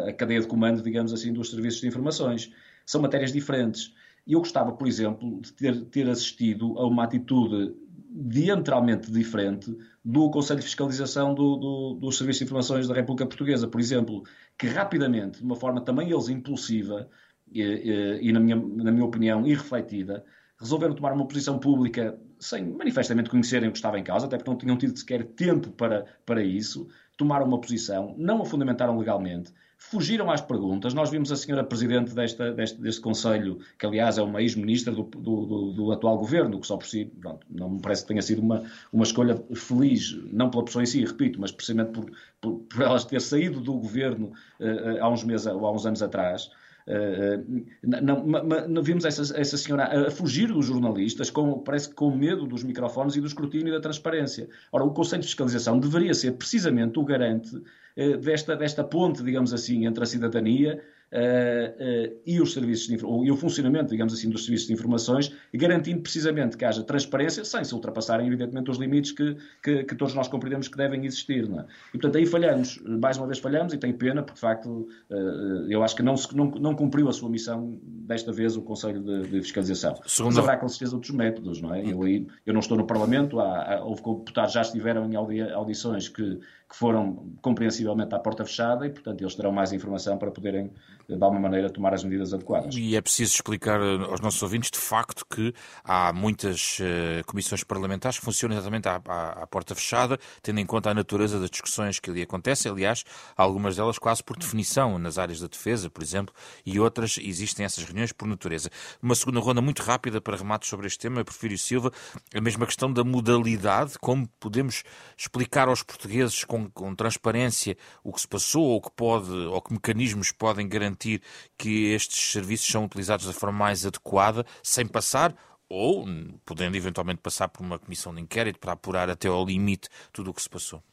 a 0.07 0.13
cadeia 0.13 0.39
de 0.39 0.47
comando, 0.47 0.81
digamos 0.81 1.11
assim, 1.11 1.33
dos 1.33 1.49
serviços 1.49 1.81
de 1.81 1.87
informações. 1.87 2.53
São 2.91 3.01
matérias 3.01 3.31
diferentes. 3.31 3.93
E 4.27 4.33
eu 4.33 4.39
gostava, 4.39 4.73
por 4.73 4.85
exemplo, 4.85 5.39
de 5.39 5.53
ter, 5.53 5.85
ter 5.85 6.09
assistido 6.09 6.77
a 6.77 6.85
uma 6.85 7.05
atitude 7.05 7.73
diametralmente 8.13 9.09
diferente 9.09 9.73
do 10.03 10.29
Conselho 10.29 10.59
de 10.59 10.65
Fiscalização 10.65 11.33
do, 11.33 11.55
do, 11.55 11.93
dos 12.01 12.17
Serviços 12.17 12.39
de 12.39 12.43
Informações 12.43 12.89
da 12.89 12.93
República 12.93 13.25
Portuguesa, 13.25 13.67
por 13.67 13.79
exemplo, 13.79 14.23
que 14.57 14.67
rapidamente, 14.67 15.37
de 15.37 15.45
uma 15.45 15.55
forma 15.55 15.79
também 15.79 16.11
eles 16.11 16.27
impulsiva 16.27 17.09
e, 17.49 17.61
e, 17.61 18.27
e 18.27 18.31
na, 18.33 18.41
minha, 18.41 18.57
na 18.57 18.91
minha 18.91 19.05
opinião, 19.05 19.47
irrefletida, 19.47 20.25
resolveram 20.59 20.93
tomar 20.93 21.13
uma 21.13 21.25
posição 21.25 21.57
pública 21.57 22.19
sem 22.39 22.65
manifestamente 22.65 23.29
conhecerem 23.29 23.69
o 23.69 23.71
que 23.71 23.77
estava 23.77 23.97
em 23.97 24.03
causa, 24.03 24.25
até 24.25 24.35
porque 24.35 24.51
não 24.51 24.57
tinham 24.57 24.77
tido 24.77 24.97
sequer 24.97 25.23
tempo 25.23 25.71
para, 25.71 26.05
para 26.25 26.43
isso, 26.43 26.89
tomaram 27.17 27.45
uma 27.45 27.59
posição, 27.59 28.15
não 28.17 28.41
a 28.41 28.45
fundamentaram 28.45 28.97
legalmente, 28.97 29.53
fugiram 29.77 30.29
às 30.29 30.41
perguntas. 30.41 30.93
Nós 30.93 31.09
vimos 31.09 31.31
a 31.31 31.35
senhora 31.35 31.63
Presidente 31.63 32.13
desta, 32.13 32.53
deste, 32.53 32.79
deste 32.79 33.01
Conselho, 33.01 33.59
que 33.79 33.85
aliás 33.85 34.19
é 34.19 34.21
uma 34.21 34.39
ex-ministra 34.39 34.93
do, 34.93 35.03
do, 35.03 35.45
do, 35.45 35.71
do, 35.73 35.91
atual 35.91 36.19
governo, 36.19 36.59
que 36.59 36.67
só 36.67 36.77
por 36.77 36.85
si, 36.85 37.05
pronto, 37.05 37.45
não 37.49 37.71
me 37.71 37.81
parece 37.81 38.03
que 38.03 38.09
tenha 38.09 38.21
sido 38.21 38.41
uma, 38.41 38.63
uma 38.93 39.03
escolha 39.03 39.43
feliz, 39.55 40.15
não 40.31 40.51
pela 40.51 40.63
pessoa 40.63 40.83
em 40.83 40.85
si, 40.85 41.03
repito, 41.03 41.41
mas 41.41 41.51
precisamente 41.51 41.93
por, 41.93 42.11
por, 42.39 42.59
por 42.59 42.81
elas 42.81 43.05
ter 43.05 43.19
saído 43.19 43.59
do 43.59 43.73
governo 43.73 44.31
uh, 44.59 45.01
há 45.03 45.09
uns 45.09 45.23
meses 45.23 45.47
há 45.47 45.71
uns 45.71 45.85
anos 45.85 46.03
atrás. 46.03 46.51
Uh, 46.87 47.63
não, 47.83 48.25
não, 48.67 48.83
vimos 48.83 49.05
essa, 49.05 49.21
essa 49.39 49.57
senhora 49.57 50.07
a 50.07 50.11
fugir 50.11 50.47
dos 50.47 50.65
jornalistas, 50.65 51.29
com, 51.29 51.59
parece 51.59 51.89
que 51.89 51.95
com 51.95 52.15
medo 52.15 52.45
dos 52.45 52.63
microfones 52.63 53.15
e 53.15 53.21
do 53.21 53.27
escrutínio 53.27 53.69
e 53.69 53.71
da 53.71 53.79
transparência. 53.79 54.49
Ora, 54.71 54.83
o 54.83 54.91
Conselho 54.91 55.21
de 55.21 55.27
Fiscalização 55.27 55.79
deveria 55.79 56.13
ser 56.13 56.33
precisamente 56.33 56.99
o 56.99 57.03
garante 57.03 57.55
uh, 57.55 58.17
desta, 58.17 58.55
desta 58.55 58.83
ponte, 58.83 59.23
digamos 59.23 59.53
assim, 59.53 59.85
entre 59.85 60.03
a 60.03 60.07
cidadania 60.07 60.81
uh, 61.11 62.13
uh, 62.13 62.17
e 62.25 62.41
os 62.41 62.53
serviços 62.53 62.87
de, 62.87 63.05
ou, 63.05 63.25
e 63.25 63.31
o 63.31 63.35
funcionamento, 63.35 63.89
digamos 63.89 64.13
assim, 64.13 64.29
dos 64.29 64.45
serviços 64.45 64.67
de 64.67 64.73
informações, 64.73 65.35
garantindo 65.53 66.01
precisamente 66.01 66.57
que 66.57 66.65
haja 66.65 66.83
transparência, 66.83 67.43
sem 67.43 67.63
se 67.63 67.73
ultrapassarem, 67.73 68.27
evidentemente, 68.27 68.71
os 68.71 68.77
limites 68.77 69.11
que, 69.11 69.35
que, 69.61 69.83
que 69.83 69.95
todos 69.95 70.13
nós 70.13 70.27
compreendemos 70.27 70.67
que 70.67 70.77
devem 70.77 71.05
existir. 71.05 71.43
É? 71.43 71.65
E, 71.89 71.97
portanto, 71.97 72.17
aí 72.17 72.25
falhamos, 72.25 72.81
mais 72.85 73.17
uma 73.17 73.27
vez 73.27 73.39
falhamos, 73.39 73.73
e 73.73 73.77
tenho 73.77 73.93
pena, 73.95 74.23
porque, 74.23 74.35
de 74.35 74.41
facto, 74.41 74.87
uh, 75.09 75.67
eu 75.69 75.83
acho 75.83 75.95
que 75.95 76.03
não, 76.03 76.15
não, 76.33 76.45
não 76.51 76.75
cumpriu 76.75 77.09
a 77.09 77.13
sua 77.13 77.29
missão, 77.29 77.79
desta 77.83 78.31
vez, 78.31 78.55
o 78.55 78.61
Conselho 78.61 79.01
de, 79.01 79.29
de 79.29 79.41
Fiscalização. 79.41 79.99
Segundo... 80.05 80.33
Mas 80.33 80.39
haverá, 80.39 80.57
com 80.57 80.67
certeza, 80.67 80.95
outros 80.95 81.13
métodos, 81.13 81.61
não 81.61 81.73
é? 81.73 81.85
Eu, 81.85 82.01
aí, 82.03 82.27
eu 82.45 82.53
não 82.53 82.59
estou 82.59 82.77
no 82.77 82.85
Parlamento, 82.85 83.39
há, 83.39 83.75
há, 83.75 83.83
houve 83.83 84.01
deputados 84.01 84.53
já 84.53 84.61
estiveram 84.61 85.09
em 85.11 85.15
audições 85.51 86.07
que, 86.07 86.35
que 86.35 86.75
foram 86.75 87.31
compreensivelmente 87.41 88.13
à 88.15 88.19
porta 88.19 88.45
fechada 88.45 88.85
e, 88.85 88.89
portanto, 88.89 89.21
eles 89.21 89.35
terão 89.35 89.51
mais 89.51 89.73
informação 89.73 90.17
para 90.17 90.31
poderem 90.31 90.71
de 91.07 91.23
alguma 91.23 91.41
maneira, 91.41 91.69
tomar 91.69 91.93
as 91.93 92.03
medidas 92.03 92.33
adequadas. 92.33 92.75
E 92.75 92.95
é 92.95 93.01
preciso 93.01 93.33
explicar 93.33 93.81
eh, 93.81 94.05
aos 94.09 94.21
nossos 94.21 94.41
ouvintes, 94.41 94.71
de 94.71 94.79
facto, 94.79 95.25
que 95.25 95.53
há 95.83 96.13
muitas 96.13 96.79
uh, 96.79 97.25
comissões 97.25 97.63
parlamentares 97.63 98.19
que 98.19 98.25
funcionam 98.25 98.55
exatamente 98.55 98.87
à, 98.87 99.01
à, 99.05 99.43
à, 99.43 99.47
porta 99.47 99.75
fechada, 99.75 100.19
tendo 100.41 100.59
em 100.59 100.65
conta 100.65 100.89
a 100.89 100.93
natureza 100.93 101.39
das 101.39 101.49
discussões 101.49 101.99
que 101.99 102.09
ali 102.09 102.21
acontecem. 102.21 102.71
Aliás, 102.71 103.03
algumas 103.35 103.75
delas 103.75 103.97
quase 103.97 104.23
por 104.23 104.37
definição, 104.37 104.97
nas 104.97 105.17
áreas 105.17 105.39
da 105.39 105.47
defesa, 105.47 105.89
por 105.89 106.01
exemplo, 106.01 106.33
e 106.65 106.79
outras 106.79 107.17
existem 107.21 107.65
essas 107.65 107.83
reuniões 107.83 108.11
por 108.11 108.27
natureza. 108.27 108.69
Uma 109.01 109.15
segunda 109.15 109.39
ronda 109.39 109.61
muito 109.61 109.81
rápida 109.81 110.21
para 110.21 110.37
remate 110.37 110.67
sobre 110.67 110.87
este 110.87 110.99
tema, 110.99 111.23
Porfírio 111.23 111.57
Silva, 111.57 111.91
a 112.33 112.41
mesma 112.41 112.65
questão 112.65 112.91
da 112.91 113.03
modalidade, 113.03 113.97
como 113.99 114.27
podemos 114.39 114.83
explicar 115.17 115.67
aos 115.67 115.83
portugueses 115.83 116.43
com, 116.43 116.69
com 116.69 116.95
transparência 116.95 117.77
o 118.03 118.13
que 118.13 118.21
se 118.21 118.27
passou, 118.27 118.63
ou 118.63 118.81
que 118.81 118.91
pode, 118.91 119.31
ou 119.31 119.61
que 119.61 119.73
mecanismos 119.73 120.31
podem 120.31 120.67
garantir 120.67 121.00
garantir 121.01 121.21
que 121.57 121.91
estes 121.93 122.31
serviços 122.31 122.67
são 122.67 122.85
utilizados 122.85 123.25
da 123.25 123.33
forma 123.33 123.57
mais 123.57 123.85
adequada, 123.85 124.45
sem 124.61 124.85
passar 124.85 125.35
ou 125.67 126.05
podendo 126.45 126.75
eventualmente 126.75 127.21
passar 127.21 127.47
por 127.47 127.63
uma 127.63 127.79
comissão 127.79 128.13
de 128.13 128.21
inquérito 128.21 128.59
para 128.59 128.73
apurar 128.73 129.09
até 129.09 129.27
ao 129.27 129.45
limite 129.45 129.89
tudo 130.11 130.31
o 130.31 130.33
que 130.33 130.41
se 130.41 130.49
passou? 130.49 130.83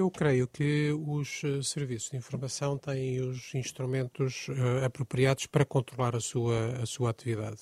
Eu 0.00 0.10
creio 0.10 0.48
que 0.48 0.90
os 0.92 1.42
eh, 1.44 1.62
serviços 1.62 2.10
de 2.10 2.16
informação 2.16 2.78
têm 2.78 3.20
os 3.20 3.54
instrumentos 3.54 4.48
uh, 4.48 4.82
apropriados 4.86 5.44
para 5.44 5.62
controlar 5.62 6.16
a 6.16 6.20
sua, 6.20 6.68
a 6.82 6.86
sua 6.86 7.10
atividade. 7.10 7.58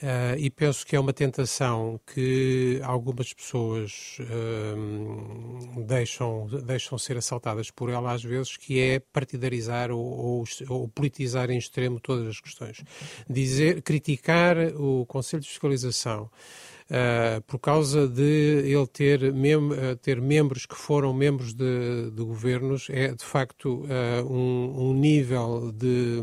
Uh, 0.00 0.38
e 0.38 0.50
penso 0.50 0.86
que 0.86 0.94
é 0.94 1.00
uma 1.00 1.12
tentação 1.12 2.00
que 2.14 2.78
algumas 2.84 3.32
pessoas 3.32 4.18
uh, 4.20 5.82
deixam, 5.84 6.46
deixam 6.64 6.96
ser 6.96 7.16
assaltadas 7.16 7.72
por 7.72 7.90
ela 7.90 8.12
às 8.12 8.22
vezes, 8.22 8.56
que 8.56 8.80
é 8.80 9.00
partidarizar 9.00 9.90
ou, 9.90 9.98
ou, 9.98 10.44
ou, 10.68 10.86
politizar 10.86 11.50
em 11.50 11.58
extremo 11.58 11.98
todas 11.98 12.28
as 12.28 12.40
questões. 12.40 12.84
Dizer, 13.28 13.82
criticar 13.82 14.56
o 14.76 15.04
Conselho 15.06 15.42
de 15.42 15.48
Fiscalização 15.48 16.30
uh, 16.90 17.42
por 17.42 17.58
causa 17.58 18.08
de 18.08 18.22
ele 18.64 18.86
ter, 18.86 19.32
mem 19.32 19.56
uh, 19.56 19.96
ter 20.00 20.20
membros 20.20 20.66
que 20.66 20.74
foram 20.74 21.12
membros 21.12 21.54
de, 21.54 22.10
de 22.10 22.22
governos, 22.22 22.88
é 22.90 23.14
de 23.14 23.24
facto 23.24 23.84
uh, 23.84 24.32
um, 24.32 24.90
um, 24.90 24.94
nível 24.94 25.72
de 25.72 26.20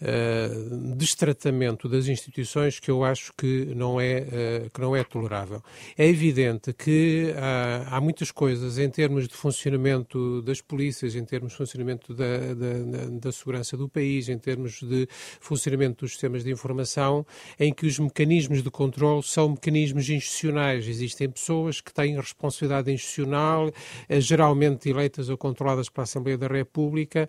uh, 0.00 0.94
destratamento 0.96 1.88
das 1.88 2.06
instituições 2.06 2.78
que 2.78 2.90
eu 2.90 3.04
acho 3.04 3.32
que 3.36 3.66
não 3.74 4.00
é, 4.00 4.64
uh, 4.66 4.70
que 4.70 4.80
não 4.80 4.94
é 4.94 5.04
tolerável. 5.04 5.62
É 5.96 6.06
evidente 6.06 6.72
que 6.72 7.32
uh, 7.32 7.88
há 7.90 8.00
muitas 8.00 8.30
coisas 8.30 8.78
em 8.78 8.88
termos 8.90 9.28
de 9.28 9.34
funcionamento 9.34 10.42
das 10.42 10.60
polícias, 10.60 11.14
em 11.14 11.24
termos 11.24 11.52
de 11.52 11.58
funcionamento 11.58 12.14
da, 12.14 12.54
da, 12.54 13.18
da 13.20 13.32
segurança 13.32 13.76
do 13.76 13.88
país, 13.88 14.28
em 14.28 14.38
termos 14.38 14.80
de 14.82 15.08
funcionamento 15.40 16.04
dos 16.04 16.12
sistemas 16.12 16.44
de 16.44 16.50
informação, 16.50 17.26
em 17.58 17.72
que 17.72 17.86
os 17.86 17.98
mecanismos 17.98 18.62
de 18.62 18.70
controle 18.70 19.22
são 19.22 19.50
mecanismos 19.50 20.08
institucionais. 20.08 20.86
Existem 20.86 21.28
pessoas 21.28 21.80
que 21.80 21.92
têm 21.92 22.16
responsabilidade 22.16 22.90
institucional, 22.92 23.72
geralmente 24.08 24.88
eleitas 24.88 25.28
ou 25.28 25.36
controladas 25.36 25.88
pela 25.88 26.04
Assembleia 26.04 26.38
da 26.38 26.46
República, 26.46 27.28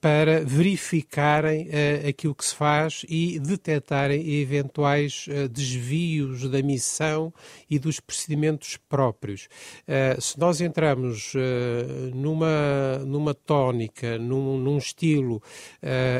para 0.00 0.44
verificarem 0.44 1.68
aquilo 2.10 2.34
que 2.34 2.44
se 2.44 2.54
faz 2.54 3.04
e 3.08 3.38
detectarem 3.38 4.40
eventuais 4.40 5.26
uh, 5.28 5.48
desvios 5.48 6.48
da 6.48 6.62
missão 6.62 7.32
e 7.68 7.78
dos 7.78 8.00
procedimentos 8.00 8.76
próprios. 8.88 9.48
Uh, 9.88 10.20
se 10.20 10.38
nós 10.38 10.60
entramos 10.60 11.32
uh, 11.34 12.14
numa, 12.14 12.98
numa 13.06 13.34
tónica, 13.34 14.18
num, 14.18 14.58
num 14.58 14.78
estilo 14.78 15.42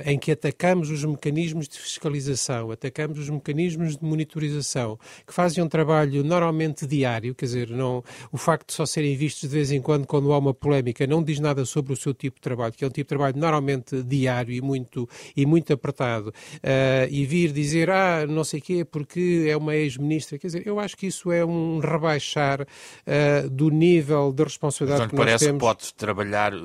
em 0.04 0.18
que 0.18 0.32
atacamos 0.32 0.90
os 0.90 1.04
mecanismos 1.04 1.68
de 1.68 1.78
fiscalização, 1.78 2.70
atacamos 2.70 3.18
os 3.18 3.28
mecanismos 3.28 3.97
de 3.97 4.04
monitorização, 4.04 4.99
que 5.26 5.32
fazem 5.32 5.62
um 5.62 5.68
trabalho 5.68 6.25
normalmente 6.25 6.87
diário, 6.87 7.35
quer 7.35 7.44
dizer, 7.47 7.70
não, 7.70 8.02
o 8.32 8.37
facto 8.37 8.68
de 8.68 8.75
só 8.75 8.87
serem 8.87 9.16
vistos 9.16 9.49
de 9.49 9.54
vez 9.54 9.70
em 9.70 9.80
quando, 9.80 10.06
quando 10.06 10.32
há 10.32 10.38
uma 10.38 10.54
polémica, 10.54 11.06
não 11.06 11.23
diz 11.23 11.38
nada 11.40 11.64
sobre 11.64 11.92
o 11.92 11.97
seu 11.97 12.14
tipo 12.14 12.37
de 12.37 12.42
trabalho, 12.42 12.73
que 12.73 12.85
é 12.85 12.87
um 12.87 12.90
tipo 12.90 13.04
de 13.04 13.09
trabalho 13.09 13.37
normalmente 13.37 14.02
diário 14.02 14.54
e 14.54 14.61
muito, 14.61 15.09
e 15.37 15.44
muito 15.47 15.73
apertado, 15.80 16.28
uh, 16.28 17.08
e 17.10 17.25
vir 17.25 17.52
dizer, 17.52 17.90
ah, 17.90 18.26
não 18.26 18.44
sei 18.44 18.60
o 18.60 18.62
quê, 18.62 18.84
porque 18.84 19.46
é 19.49 19.56
uma 19.56 19.75
ex-ministra, 19.75 20.38
quer 20.38 20.49
dizer, 20.49 20.66
eu 20.66 20.78
acho 20.78 20.96
que 20.96 21.06
isso 21.06 21.32
é 21.32 21.44
um 21.44 21.78
rebaixar 21.78 22.62
uh, 22.62 23.49
do 23.50 23.70
nível 23.70 24.32
de 24.32 24.44
responsabilidade 24.44 25.08
Portanto, 25.08 25.10
que 25.10 25.16
nós 25.16 25.25
parece 25.25 25.44
temos. 25.46 25.58
que 25.58 25.66
pode 25.66 25.94
trabalhar 25.94 26.54
uh, 26.54 26.58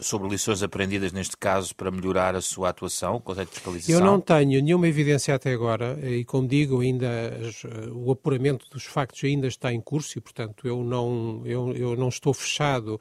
sobre 0.00 0.28
lições 0.28 0.62
aprendidas 0.62 1.12
neste 1.12 1.36
caso 1.36 1.74
para 1.74 1.90
melhorar 1.90 2.34
a 2.34 2.40
sua 2.40 2.70
atuação, 2.70 3.20
com 3.20 3.32
a 3.32 3.46
fiscalização? 3.46 3.94
Eu 3.94 4.04
não 4.04 4.20
tenho 4.20 4.60
nenhuma 4.62 4.88
evidência 4.88 5.34
até 5.34 5.52
agora, 5.52 5.98
e 6.02 6.24
como 6.24 6.48
digo, 6.48 6.80
ainda 6.80 7.06
o 7.92 8.10
apuramento 8.10 8.66
dos 8.70 8.84
factos 8.84 9.22
ainda 9.24 9.46
está 9.46 9.72
em 9.72 9.80
curso 9.80 10.18
e, 10.18 10.20
portanto, 10.20 10.66
eu 10.66 10.82
não, 10.82 11.42
eu, 11.44 11.72
eu 11.74 11.96
não 11.96 12.08
estou 12.08 12.34
fechado 12.34 13.00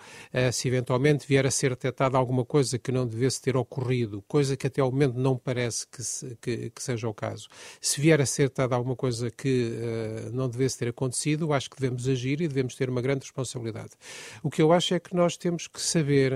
se 0.52 0.68
eventualmente 0.68 1.26
vier 1.28 1.46
a 1.46 1.52
ser 1.52 1.70
detectada 1.70 2.18
alguma 2.18 2.46
coisa 2.46 2.78
que 2.78 2.92
não 2.92 3.08
devesse 3.08 3.42
ter 3.42 3.58
ocorrido, 3.58 4.24
coisa 4.28 4.56
que 4.56 4.68
até 4.68 4.82
ao 4.82 4.92
momento 4.92 5.18
não 5.18 5.38
parece 5.38 5.55
que, 5.92 6.04
se, 6.04 6.38
que, 6.42 6.70
que, 6.70 6.84
seja 6.84 7.08
o 7.08 7.14
caso. 7.14 7.48
Se 7.82 8.00
vier 8.02 8.22
a 8.22 8.26
ser 8.26 8.50
dada 8.50 8.76
alguma 8.76 8.96
coisa 8.96 9.32
que 9.32 9.72
uh, 9.72 10.32
não 10.32 10.50
devesse 10.50 10.78
ter 10.78 10.90
acontecido, 10.90 11.54
acho 11.54 11.70
que 11.70 11.80
devemos 11.80 12.08
agir 12.08 12.42
e 12.42 12.48
devemos 12.48 12.76
ter 12.76 12.90
uma 12.90 13.02
grande 13.02 13.22
responsabilidade. 13.22 13.92
O 14.44 14.50
que 14.50 14.62
eu 14.62 14.72
acho 14.72 14.94
é 14.94 15.00
que 15.00 15.16
nós 15.16 15.38
temos 15.38 15.68
que 15.68 15.82
saber 15.82 16.34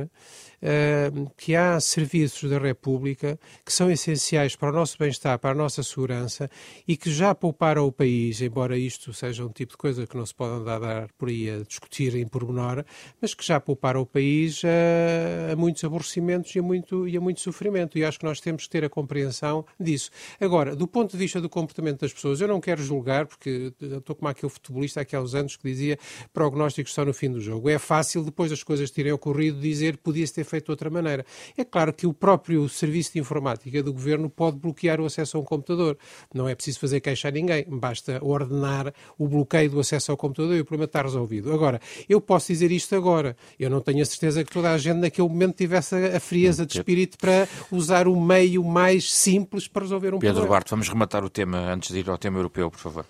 uh, 0.62 1.32
que 1.38 1.56
há 1.56 1.80
serviços 1.80 2.50
da 2.50 2.58
República 2.58 3.40
que 3.66 3.72
são 3.72 3.92
essenciais 3.92 4.56
para 4.56 4.70
o 4.70 4.74
nosso 4.74 4.98
bem-estar, 4.98 5.38
para 5.40 5.52
a 5.52 5.56
nossa 5.56 5.84
segurança 5.84 6.50
e 6.88 6.96
que 6.96 7.12
já 7.12 7.34
pouparam 7.36 7.86
o 7.86 7.92
país, 7.92 8.42
embora 8.42 8.78
isto 8.78 9.14
seja 9.14 9.46
um 9.46 9.50
tipo 9.50 9.74
de 9.74 9.78
coisa 9.78 10.08
que 10.08 10.16
não 10.16 10.26
se 10.26 10.34
pode 10.34 10.54
andar 10.54 10.76
a 10.76 10.80
dar 10.80 11.10
por 11.18 11.30
aí 11.30 11.50
a 11.50 11.64
discutir 11.64 12.16
em 12.16 12.28
pormenor, 12.28 12.86
mas 13.22 13.34
que 13.34 13.46
já 13.46 13.60
pouparam 13.60 14.02
o 14.02 14.06
país 14.06 14.62
a, 14.64 15.54
a 15.54 15.56
muitos 15.56 15.84
aborrecimentos 15.84 16.56
e 16.56 16.60
a, 16.60 16.64
muito, 16.64 17.08
e 17.08 17.18
a 17.18 17.22
muito 17.22 17.42
sofrimento. 17.42 17.98
E 17.98 18.06
acho 18.06 18.20
que 18.20 18.26
nós 18.26 18.40
temos 18.40 18.64
que 18.64 18.70
ter 18.70 18.84
a 18.84 18.90
compreensão 19.10 19.66
disso. 19.80 20.12
Agora, 20.40 20.76
do 20.76 20.88
ponto 20.88 21.12
de 21.12 21.18
vista 21.18 21.42
do 21.42 21.50
comportamento 21.50 22.02
das 22.02 22.14
pessoas, 22.14 22.40
eu 22.40 22.48
não 22.48 22.62
quero 22.62 22.84
julgar, 22.84 23.26
porque 23.26 23.74
estou 23.82 24.16
como 24.16 24.30
aquele 24.30 24.52
futebolista 24.52 25.06
há 25.12 25.20
uns 25.20 25.34
anos 25.34 25.56
que 25.56 25.68
dizia 25.68 25.98
prognósticos 26.32 26.94
só 26.94 27.04
no 27.04 27.14
fim 27.14 27.32
do 27.32 27.42
jogo. 27.42 27.70
É 27.70 27.80
fácil, 27.80 28.24
depois 28.24 28.52
das 28.52 28.64
coisas 28.64 28.92
terem 28.92 29.12
ocorrido, 29.12 29.60
dizer 29.60 29.98
podia-se 29.98 30.34
ter 30.34 30.44
feito 30.44 30.66
de 30.66 30.72
outra 30.72 30.90
maneira. 30.90 31.26
É 31.58 31.66
claro 31.66 31.92
que 31.92 32.06
o 32.06 32.14
próprio 32.14 32.70
Serviço 32.70 33.14
de 33.14 33.20
Informática 33.20 33.82
do 33.82 33.92
Governo 33.92 34.30
pode 34.30 34.58
bloquear 34.58 35.02
o 35.02 35.06
acesso 35.06 35.38
a 35.38 35.40
um 35.40 35.44
computador. 35.44 35.98
Não 36.34 36.48
é 36.48 36.54
preciso 36.54 36.80
fazer 36.80 37.00
queixa 37.00 37.30
a 37.30 37.32
ninguém, 37.32 37.66
basta 37.68 38.24
ordenar 38.24 38.94
o 39.18 39.28
bloqueio 39.28 39.72
do 39.72 39.80
acesso 39.80 40.12
ao 40.12 40.18
computador 40.18 40.56
e 40.56 40.62
o 40.62 40.66
problema 40.66 40.86
está 40.86 41.02
resolvido. 41.02 41.52
Agora, 41.52 41.82
eu 42.08 42.22
posso 42.22 42.48
dizer 42.48 42.72
isto 42.72 42.96
agora. 42.96 43.36
Eu 43.60 43.70
não 43.70 43.82
tenho 43.82 44.02
a 44.02 44.06
certeza 44.06 44.44
que 44.44 44.52
toda 44.52 44.72
a 44.72 44.78
gente 44.78 44.98
naquele 44.98 45.28
momento 45.28 45.56
tivesse 45.56 45.96
a 45.96 46.20
frieza 46.20 46.66
de 46.66 46.78
espírito 46.78 47.18
para 47.18 47.48
usar 47.72 48.08
o 48.08 48.20
meio 48.20 48.64
mais 48.64 48.99
simples 49.02 49.68
para 49.68 49.84
resolver 49.84 50.08
um 50.08 50.20
Pedro 50.20 50.20
problema. 50.20 50.36
Pedro 50.42 50.50
Duarte, 50.50 50.70
vamos 50.72 50.90
rematar 50.90 51.24
o 51.24 51.30
tema 51.30 51.60
antes 51.72 51.92
de 51.92 52.00
ir 52.00 52.10
ao 52.10 52.18
tema 52.18 52.38
europeu, 52.38 52.72
por 52.72 52.80
favor. 52.80 53.06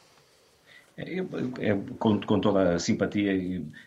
É, 1.00 1.20
é, 1.70 1.82
com, 1.98 2.20
com, 2.20 2.40
toda 2.42 2.76
a 2.76 2.80
simpatia, 2.80 3.32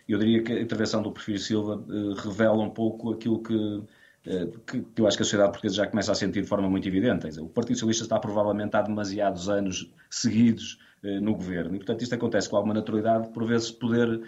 eu 0.09 0.17
diria 0.17 0.41
que 0.41 0.51
a 0.51 0.59
intervenção 0.59 1.03
do 1.03 1.11
Perfil 1.11 1.37
Silva 1.37 1.83
eh, 1.87 2.19
revela 2.19 2.63
um 2.63 2.71
pouco 2.71 3.13
aquilo 3.13 3.43
que, 3.43 3.83
eh, 4.25 4.47
que, 4.65 4.81
que, 4.81 4.99
eu 4.99 5.05
acho 5.05 5.15
que 5.15 5.21
a 5.21 5.25
sociedade 5.25 5.51
portuguesa 5.51 5.75
já 5.75 5.87
começa 5.87 6.11
a 6.11 6.15
sentir 6.15 6.41
de 6.41 6.47
forma 6.47 6.67
muito 6.67 6.87
evidente. 6.87 7.27
Dizer, 7.27 7.41
o 7.41 7.47
Partido 7.47 7.75
Socialista 7.75 8.05
está 8.05 8.19
provavelmente 8.19 8.75
há 8.75 8.81
demasiados 8.81 9.47
anos 9.47 9.93
seguidos 10.09 10.79
eh, 11.03 11.19
no 11.19 11.35
governo 11.35 11.75
e, 11.75 11.77
portanto, 11.77 12.01
isto 12.01 12.15
acontece 12.15 12.49
com 12.49 12.55
alguma 12.55 12.73
naturalidade, 12.73 13.29
por 13.29 13.45
vezes 13.45 13.69
poder 13.69 14.19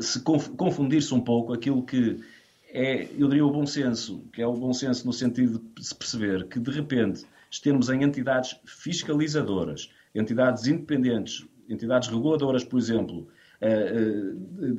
se 0.00 0.22
confundir-se 0.22 1.12
um 1.12 1.20
pouco 1.20 1.52
aquilo 1.52 1.84
que 1.84 2.18
é, 2.74 3.08
eu 3.16 3.28
diria, 3.28 3.46
o 3.46 3.52
bom 3.52 3.64
senso, 3.64 4.24
que 4.32 4.42
é 4.42 4.46
o 4.46 4.52
bom 4.52 4.72
senso 4.72 5.06
no 5.06 5.12
sentido 5.12 5.62
de 5.76 5.86
se 5.86 5.94
perceber 5.94 6.48
que, 6.48 6.58
de 6.58 6.72
repente, 6.72 7.24
estamos 7.48 7.88
em 7.88 8.02
entidades 8.02 8.60
fiscalizadoras, 8.66 9.90
entidades 10.12 10.66
independentes, 10.66 11.46
entidades 11.68 12.08
reguladoras, 12.08 12.64
por 12.64 12.76
exemplo, 12.76 13.28
eh, 13.60 13.70
eh, 13.70 14.32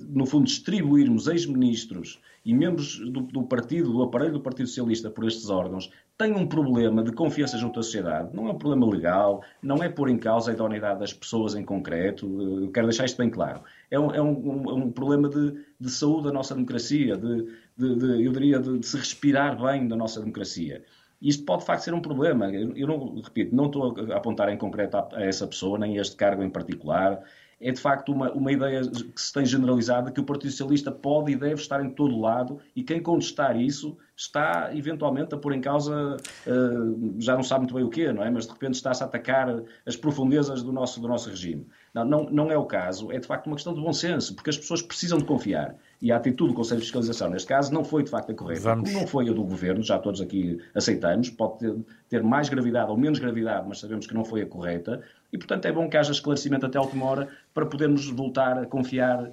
no 0.09 0.25
fundo, 0.25 0.43
distribuirmos 0.43 1.27
ex-ministros 1.27 2.19
e 2.43 2.53
membros 2.53 2.99
do, 2.99 3.21
do, 3.21 3.43
partido, 3.43 3.93
do 3.93 4.03
aparelho 4.03 4.33
do 4.33 4.41
Partido 4.41 4.67
Socialista 4.67 5.09
por 5.09 5.25
estes 5.25 5.49
órgãos, 5.49 5.89
tem 6.17 6.33
um 6.33 6.45
problema 6.45 7.01
de 7.01 7.13
confiança 7.13 7.57
junto 7.57 7.79
à 7.79 7.83
sociedade. 7.83 8.35
Não 8.35 8.47
é 8.49 8.51
um 8.51 8.57
problema 8.57 8.85
legal, 8.87 9.41
não 9.61 9.81
é 9.81 9.87
pôr 9.87 10.09
em 10.09 10.17
causa 10.17 10.51
a 10.51 10.53
idoneidade 10.53 10.99
das 10.99 11.13
pessoas 11.13 11.55
em 11.55 11.63
concreto. 11.63 12.25
Eu 12.61 12.71
quero 12.71 12.87
deixar 12.87 13.05
isto 13.05 13.17
bem 13.17 13.29
claro. 13.29 13.63
É 13.89 13.99
um, 13.99 14.11
é 14.11 14.21
um, 14.21 14.85
um 14.85 14.91
problema 14.91 15.29
de, 15.29 15.53
de, 15.79 15.89
saúde 15.89 16.25
da 16.27 16.33
nossa 16.33 16.53
democracia, 16.53 17.15
de, 17.17 17.45
de, 17.77 17.95
de 17.95 18.25
eu 18.25 18.31
diria, 18.31 18.59
de, 18.59 18.85
se 18.85 18.97
respirar 18.97 19.61
bem 19.61 19.87
da 19.87 19.95
nossa 19.95 20.19
democracia. 20.19 20.83
Isto 21.21 21.45
pode 21.45 21.61
de 21.61 21.67
facto 21.67 21.83
ser 21.83 21.93
um 21.93 22.01
problema. 22.01 22.51
Eu, 22.51 22.87
não, 22.87 23.21
repito, 23.21 23.55
não 23.55 23.67
estou 23.67 23.95
a 24.11 24.17
apontar 24.17 24.49
em 24.49 24.57
concreto 24.57 24.97
a, 24.97 25.09
a 25.13 25.23
essa 25.23 25.47
pessoa, 25.47 25.77
nem 25.77 25.97
a 25.97 26.01
este 26.01 26.15
cargo 26.15 26.43
em 26.43 26.49
particular 26.49 27.23
é 27.59 27.71
de 27.71 27.79
facto 27.79 28.11
uma, 28.11 28.31
uma 28.31 28.51
ideia 28.51 28.81
que 28.81 29.21
se 29.21 29.33
tem 29.33 29.45
generalizada 29.45 30.11
que 30.11 30.19
o 30.19 30.23
Partido 30.23 30.51
Socialista 30.51 30.91
pode 30.91 31.31
e 31.31 31.35
deve 31.35 31.55
estar 31.55 31.83
em 31.83 31.89
todo 31.89 32.19
lado 32.19 32.59
e 32.75 32.83
quem 32.83 33.01
contestar 33.01 33.59
isso 33.59 33.97
está 34.17 34.71
eventualmente 34.73 35.35
a 35.35 35.37
pôr 35.37 35.53
em 35.53 35.59
causa, 35.59 36.15
uh, 36.47 37.15
já 37.19 37.35
não 37.35 37.43
sabe 37.43 37.61
muito 37.61 37.75
bem 37.75 37.83
o 37.83 37.89
quê, 37.89 38.13
não 38.13 38.23
é? 38.23 38.29
Mas 38.29 38.45
de 38.45 38.53
repente 38.53 38.75
está-se 38.75 39.03
a 39.03 39.05
atacar 39.05 39.61
as 39.85 39.97
profundezas 39.97 40.63
do 40.63 40.71
nosso, 40.71 41.01
do 41.01 41.07
nosso 41.07 41.29
regime. 41.29 41.67
Não, 41.93 42.05
não, 42.05 42.23
não 42.29 42.51
é 42.51 42.57
o 42.57 42.65
caso, 42.65 43.11
é 43.11 43.19
de 43.19 43.27
facto 43.27 43.47
uma 43.47 43.55
questão 43.55 43.73
de 43.73 43.81
bom 43.81 43.91
senso, 43.91 44.33
porque 44.33 44.49
as 44.49 44.57
pessoas 44.57 44.81
precisam 44.81 45.17
de 45.17 45.25
confiar. 45.25 45.75
E 46.01 46.11
a 46.11 46.17
atitude 46.17 46.51
do 46.51 46.55
Conselho 46.55 46.79
de 46.79 46.85
Fiscalização, 46.85 47.29
neste 47.29 47.47
caso, 47.47 47.73
não 47.73 47.83
foi 47.83 48.03
de 48.03 48.09
facto 48.09 48.31
a 48.31 48.35
correta. 48.35 48.61
Vamos. 48.61 48.89
Como 48.89 49.01
não 49.01 49.07
foi 49.07 49.29
a 49.29 49.33
do 49.33 49.43
Governo, 49.43 49.83
já 49.83 49.99
todos 49.99 50.21
aqui 50.21 50.61
aceitamos, 50.73 51.29
pode 51.29 51.59
ter, 51.59 51.75
ter 52.09 52.23
mais 52.23 52.47
gravidade 52.47 52.89
ou 52.89 52.97
menos 52.97 53.19
gravidade, 53.19 53.67
mas 53.67 53.79
sabemos 53.79 54.07
que 54.07 54.13
não 54.13 54.23
foi 54.23 54.41
a 54.41 54.45
correta. 54.45 55.01
E, 55.31 55.37
portanto, 55.37 55.65
é 55.65 55.71
bom 55.71 55.89
que 55.89 55.97
haja 55.97 56.11
esclarecimento 56.11 56.65
até 56.65 56.77
a 56.77 56.81
última 56.81 57.05
hora 57.05 57.27
para 57.53 57.65
podermos 57.65 58.09
voltar 58.09 58.57
a 58.57 58.65
confiar 58.65 59.31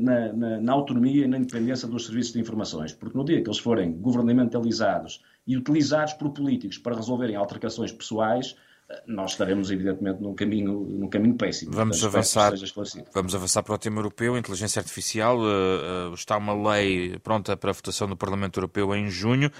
na, 0.00 0.32
na, 0.32 0.60
na, 0.60 0.72
autonomia 0.72 1.24
e 1.24 1.28
na 1.28 1.38
independência 1.38 1.86
dos 1.86 2.06
serviços 2.06 2.32
de 2.32 2.40
informações. 2.40 2.92
Porque 2.92 3.16
no 3.16 3.24
dia 3.24 3.42
que 3.42 3.48
eles 3.48 3.58
forem 3.58 3.92
governamentalizados 3.92 5.22
e 5.46 5.56
utilizados 5.56 6.14
por 6.14 6.30
políticos 6.30 6.78
para 6.78 6.96
resolverem 6.96 7.36
altercações 7.36 7.92
pessoais, 7.92 8.56
eh, 8.88 9.02
nós 9.06 9.32
estaremos, 9.32 9.70
evidentemente, 9.70 10.20
num 10.20 10.34
caminho, 10.34 10.72
num 10.72 11.08
caminho 11.08 11.36
péssimo. 11.36 11.72
Vamos 11.72 12.00
Portanto, 12.00 12.16
avançar, 12.16 12.52
vamos 13.12 13.34
avançar 13.34 13.62
para 13.62 13.74
o 13.74 13.78
tema 13.78 13.98
europeu, 13.98 14.36
inteligência 14.36 14.80
artificial. 14.80 15.38
Uh, 15.38 16.10
uh, 16.10 16.14
está 16.14 16.36
uma 16.36 16.72
lei 16.72 17.18
pronta 17.20 17.56
para 17.56 17.70
a 17.70 17.72
votação 17.72 18.06
no 18.06 18.16
Parlamento 18.16 18.58
Europeu 18.58 18.94
em 18.94 19.08
junho. 19.08 19.50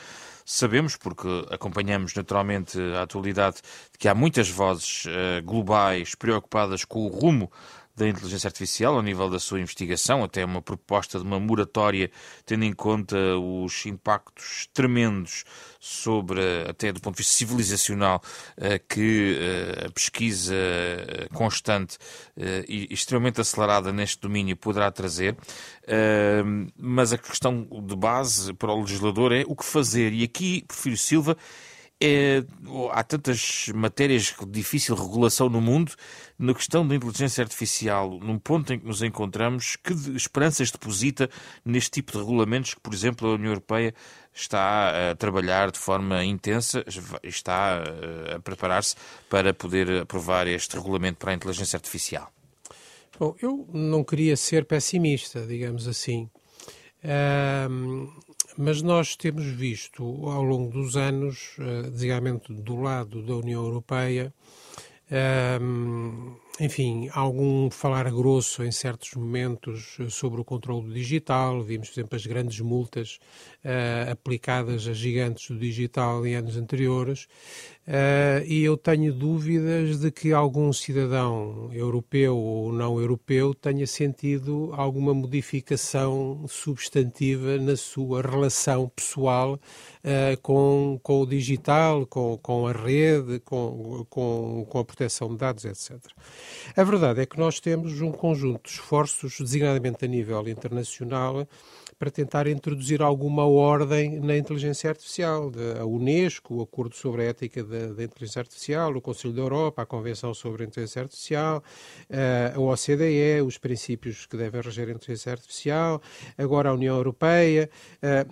Sabemos, 0.44 0.96
porque 0.96 1.26
acompanhamos 1.50 2.14
naturalmente 2.14 2.78
a 2.96 3.02
atualidade, 3.02 3.56
de 3.92 3.98
que 3.98 4.06
há 4.06 4.14
muitas 4.14 4.48
vozes 4.48 5.04
uh, 5.06 5.42
globais 5.44 6.14
preocupadas 6.14 6.84
com 6.84 7.04
o 7.04 7.08
rumo 7.08 7.50
da 7.96 8.06
inteligência 8.06 8.48
artificial 8.48 8.94
ao 8.94 9.02
nível 9.02 9.30
da 9.30 9.38
sua 9.38 9.60
investigação, 9.60 10.22
até 10.22 10.44
uma 10.44 10.60
proposta 10.60 11.18
de 11.18 11.24
uma 11.24 11.40
moratória, 11.40 12.10
tendo 12.44 12.64
em 12.64 12.72
conta 12.72 13.16
os 13.38 13.86
impactos 13.86 14.68
tremendos 14.74 15.44
sobre, 15.80 16.40
até 16.68 16.92
do 16.92 17.00
ponto 17.00 17.14
de 17.14 17.22
vista 17.22 17.32
civilizacional, 17.36 18.20
eh, 18.56 18.78
que 18.78 19.38
eh, 19.40 19.86
a 19.86 19.90
pesquisa 19.90 20.54
constante 21.32 21.96
e 22.68 22.92
extremamente 22.92 23.40
acelerada 23.40 23.92
neste 23.92 24.20
domínio 24.20 24.56
poderá 24.56 24.90
trazer. 24.90 25.36
Mas 26.76 27.12
a 27.12 27.18
questão 27.18 27.66
de 27.86 27.96
base 27.96 28.52
para 28.54 28.72
o 28.72 28.80
legislador 28.80 29.32
é 29.32 29.44
o 29.46 29.54
que 29.54 29.64
fazer. 29.64 30.12
E 30.12 30.22
aqui, 30.24 30.64
Porfírio 30.66 30.98
Silva, 30.98 31.36
é, 32.00 32.44
há 32.92 33.02
tantas 33.02 33.68
matérias 33.74 34.34
de 34.38 34.46
difícil 34.46 34.94
regulação 34.94 35.48
no 35.48 35.60
mundo, 35.60 35.92
na 36.38 36.52
questão 36.52 36.86
da 36.86 36.94
inteligência 36.94 37.42
artificial, 37.42 38.18
num 38.20 38.38
ponto 38.38 38.72
em 38.72 38.78
que 38.78 38.86
nos 38.86 39.02
encontramos, 39.02 39.76
que 39.76 39.92
esperanças 40.14 40.70
deposita 40.70 41.30
neste 41.64 41.90
tipo 41.92 42.12
de 42.12 42.18
regulamentos 42.18 42.74
que, 42.74 42.80
por 42.80 42.92
exemplo, 42.92 43.28
a 43.28 43.34
União 43.34 43.50
Europeia 43.50 43.94
está 44.34 45.10
a 45.10 45.14
trabalhar 45.14 45.70
de 45.70 45.78
forma 45.78 46.22
intensa, 46.22 46.84
está 47.22 47.82
a 48.34 48.40
preparar-se 48.40 48.94
para 49.30 49.54
poder 49.54 50.02
aprovar 50.02 50.46
este 50.46 50.76
regulamento 50.76 51.18
para 51.18 51.30
a 51.30 51.34
inteligência 51.34 51.78
artificial? 51.78 52.30
Bom, 53.18 53.34
eu 53.40 53.66
não 53.72 54.04
queria 54.04 54.36
ser 54.36 54.66
pessimista, 54.66 55.46
digamos 55.46 55.88
assim. 55.88 56.28
Mas 58.58 58.80
nós 58.82 59.16
temos 59.16 59.44
visto 59.44 60.02
ao 60.28 60.42
longo 60.42 60.70
dos 60.70 60.96
anos, 60.96 61.56
uh, 61.58 61.90
desigualmente 61.90 62.52
do 62.52 62.76
lado 62.76 63.22
da 63.22 63.36
União 63.36 63.62
Europeia, 63.62 64.32
enfim, 66.58 67.10
algum 67.12 67.70
falar 67.70 68.10
grosso 68.10 68.64
em 68.64 68.72
certos 68.72 69.12
momentos 69.14 69.98
sobre 70.08 70.40
o 70.40 70.44
controle 70.44 70.92
digital. 70.92 71.62
Vimos, 71.62 71.90
por 71.90 72.00
exemplo, 72.00 72.16
as 72.16 72.26
grandes 72.26 72.60
multas 72.60 73.18
uh, 73.64 74.10
aplicadas 74.10 74.86
a 74.88 74.94
gigantes 74.94 75.50
do 75.50 75.58
digital 75.58 76.26
em 76.26 76.34
anos 76.34 76.56
anteriores. 76.56 77.24
Uh, 77.86 78.42
e 78.46 78.64
eu 78.64 78.76
tenho 78.76 79.12
dúvidas 79.12 80.00
de 80.00 80.10
que 80.10 80.32
algum 80.32 80.72
cidadão 80.72 81.70
europeu 81.72 82.36
ou 82.36 82.72
não 82.72 82.98
europeu 82.98 83.54
tenha 83.54 83.86
sentido 83.86 84.72
alguma 84.72 85.14
modificação 85.14 86.44
substantiva 86.48 87.58
na 87.58 87.76
sua 87.76 88.22
relação 88.22 88.88
pessoal 88.88 89.54
uh, 89.54 90.40
com, 90.42 90.98
com 91.02 91.20
o 91.20 91.26
digital, 91.26 92.06
com, 92.06 92.38
com 92.38 92.66
a 92.66 92.72
rede, 92.72 93.40
com, 93.40 94.06
com, 94.08 94.66
com 94.68 94.78
a 94.78 94.84
proteção 94.84 95.28
de 95.28 95.36
dados, 95.36 95.64
etc. 95.64 96.00
A 96.76 96.84
verdade 96.84 97.20
é 97.20 97.26
que 97.26 97.38
nós 97.38 97.60
temos 97.60 98.00
um 98.00 98.12
conjunto 98.12 98.62
de 98.64 98.70
esforços, 98.70 99.38
designadamente 99.40 100.04
a 100.04 100.08
nível 100.08 100.48
internacional, 100.48 101.46
para 101.98 102.10
tentar 102.10 102.46
introduzir 102.46 103.00
alguma 103.00 103.46
ordem 103.46 104.20
na 104.20 104.36
inteligência 104.36 104.90
artificial. 104.90 105.50
A 105.80 105.84
Unesco, 105.84 106.56
o 106.56 106.62
Acordo 106.62 106.94
sobre 106.94 107.22
a 107.22 107.24
Ética 107.26 107.64
da, 107.64 107.86
da 107.92 108.04
Inteligência 108.04 108.40
Artificial, 108.40 108.94
o 108.94 109.00
Conselho 109.00 109.32
da 109.32 109.40
Europa, 109.40 109.82
a 109.82 109.86
Convenção 109.86 110.34
sobre 110.34 110.64
a 110.64 110.66
Inteligência 110.66 111.02
Artificial, 111.02 111.62
eh, 112.10 112.52
a 112.54 112.60
OCDE, 112.60 113.40
os 113.46 113.56
princípios 113.56 114.26
que 114.26 114.36
devem 114.36 114.60
reger 114.60 114.88
a 114.88 114.92
inteligência 114.92 115.32
artificial, 115.32 116.02
agora 116.36 116.68
a 116.68 116.74
União 116.74 116.96
Europeia. 116.96 117.70
Eh, 118.02 118.26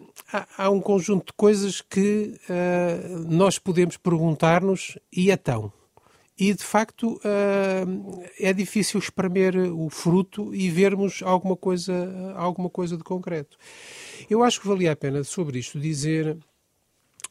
há, 0.59 0.69
um 0.69 0.81
conjunto 0.81 1.27
de 1.27 1.33
coisas 1.33 1.81
que 1.81 2.39
eh, 2.49 3.17
nós 3.27 3.59
podemos 3.59 3.97
perguntar-nos 3.97 4.99
e 5.11 5.31
então? 5.31 5.84
E 6.39 6.53
de 6.53 6.65
facto 6.65 7.15
uh, 7.17 8.25
é 8.39 8.53
difícil 8.53 8.99
espremer 8.99 9.57
o 9.57 9.89
fruto 9.89 10.55
e 10.55 10.69
vermos 10.69 11.23
alguma 11.23 11.57
coisa, 11.57 12.35
alguma 12.37 12.69
coisa 12.69 12.97
de 12.97 13.05
concreto. 13.05 13.57
Eu 14.29 14.43
acho 14.43 14.61
que 14.61 14.69
valia 14.69 14.93
a 14.93 14.97
pena 14.97 15.23
sobre 15.23 15.59
isto 15.59 15.79
dizer 15.79 16.37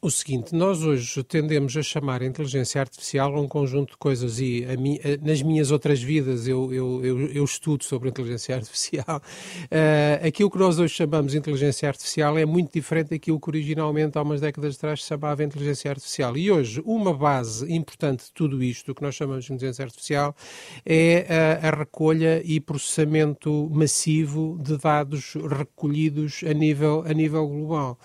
o 0.06 0.10
seguinte: 0.10 0.54
nós 0.54 0.82
hoje 0.82 1.22
tendemos 1.22 1.76
a 1.76 1.82
chamar 1.82 2.22
a 2.22 2.26
inteligência 2.26 2.80
artificial 2.80 3.34
a 3.34 3.40
um 3.40 3.48
conjunto 3.48 3.92
de 3.92 3.96
coisas, 3.96 4.38
e 4.38 4.66
mi, 4.78 5.00
nas 5.22 5.40
minhas 5.40 5.70
outras 5.70 6.02
vidas 6.02 6.46
eu, 6.46 6.72
eu, 6.72 7.04
eu, 7.04 7.20
eu, 7.30 7.44
estudo 7.44 7.84
sobre 7.84 8.10
inteligência 8.10 8.54
artificial. 8.56 9.22
Uh, 9.64 10.26
aquilo 10.26 10.50
que 10.50 10.58
nós 10.58 10.78
hoje 10.78 10.94
chamamos 10.94 11.32
de 11.32 11.38
inteligência 11.38 11.88
artificial 11.88 12.38
é 12.38 12.44
muito 12.44 12.72
diferente 12.72 13.10
daquilo 13.10 13.40
que 13.40 13.48
originalmente 13.48 14.18
há 14.18 14.22
umas 14.22 14.40
décadas 14.40 14.76
atrás 14.76 15.02
se 15.02 15.08
chamava 15.08 15.42
inteligência 15.42 15.90
artificial. 15.90 16.36
E 16.36 16.50
hoje, 16.50 16.82
uma 16.84 17.14
base 17.14 17.72
importante 17.72 18.26
de 18.26 18.32
tudo 18.32 18.62
isto, 18.62 18.94
que 18.94 19.02
nós 19.02 19.14
chamamos 19.14 19.46
de 19.46 19.52
inteligência 19.52 19.84
artificial, 19.84 20.36
é 20.84 21.58
a, 21.62 21.68
a 21.68 21.70
recolha 21.70 22.42
e 22.44 22.60
processamento 22.60 23.70
massivo 23.72 24.58
de 24.62 24.76
dados 24.76 25.34
recolhidos 25.34 26.42
a 26.48 26.52
nível, 26.52 27.04
a 27.06 27.12
nível 27.14 27.46
global. 27.48 27.98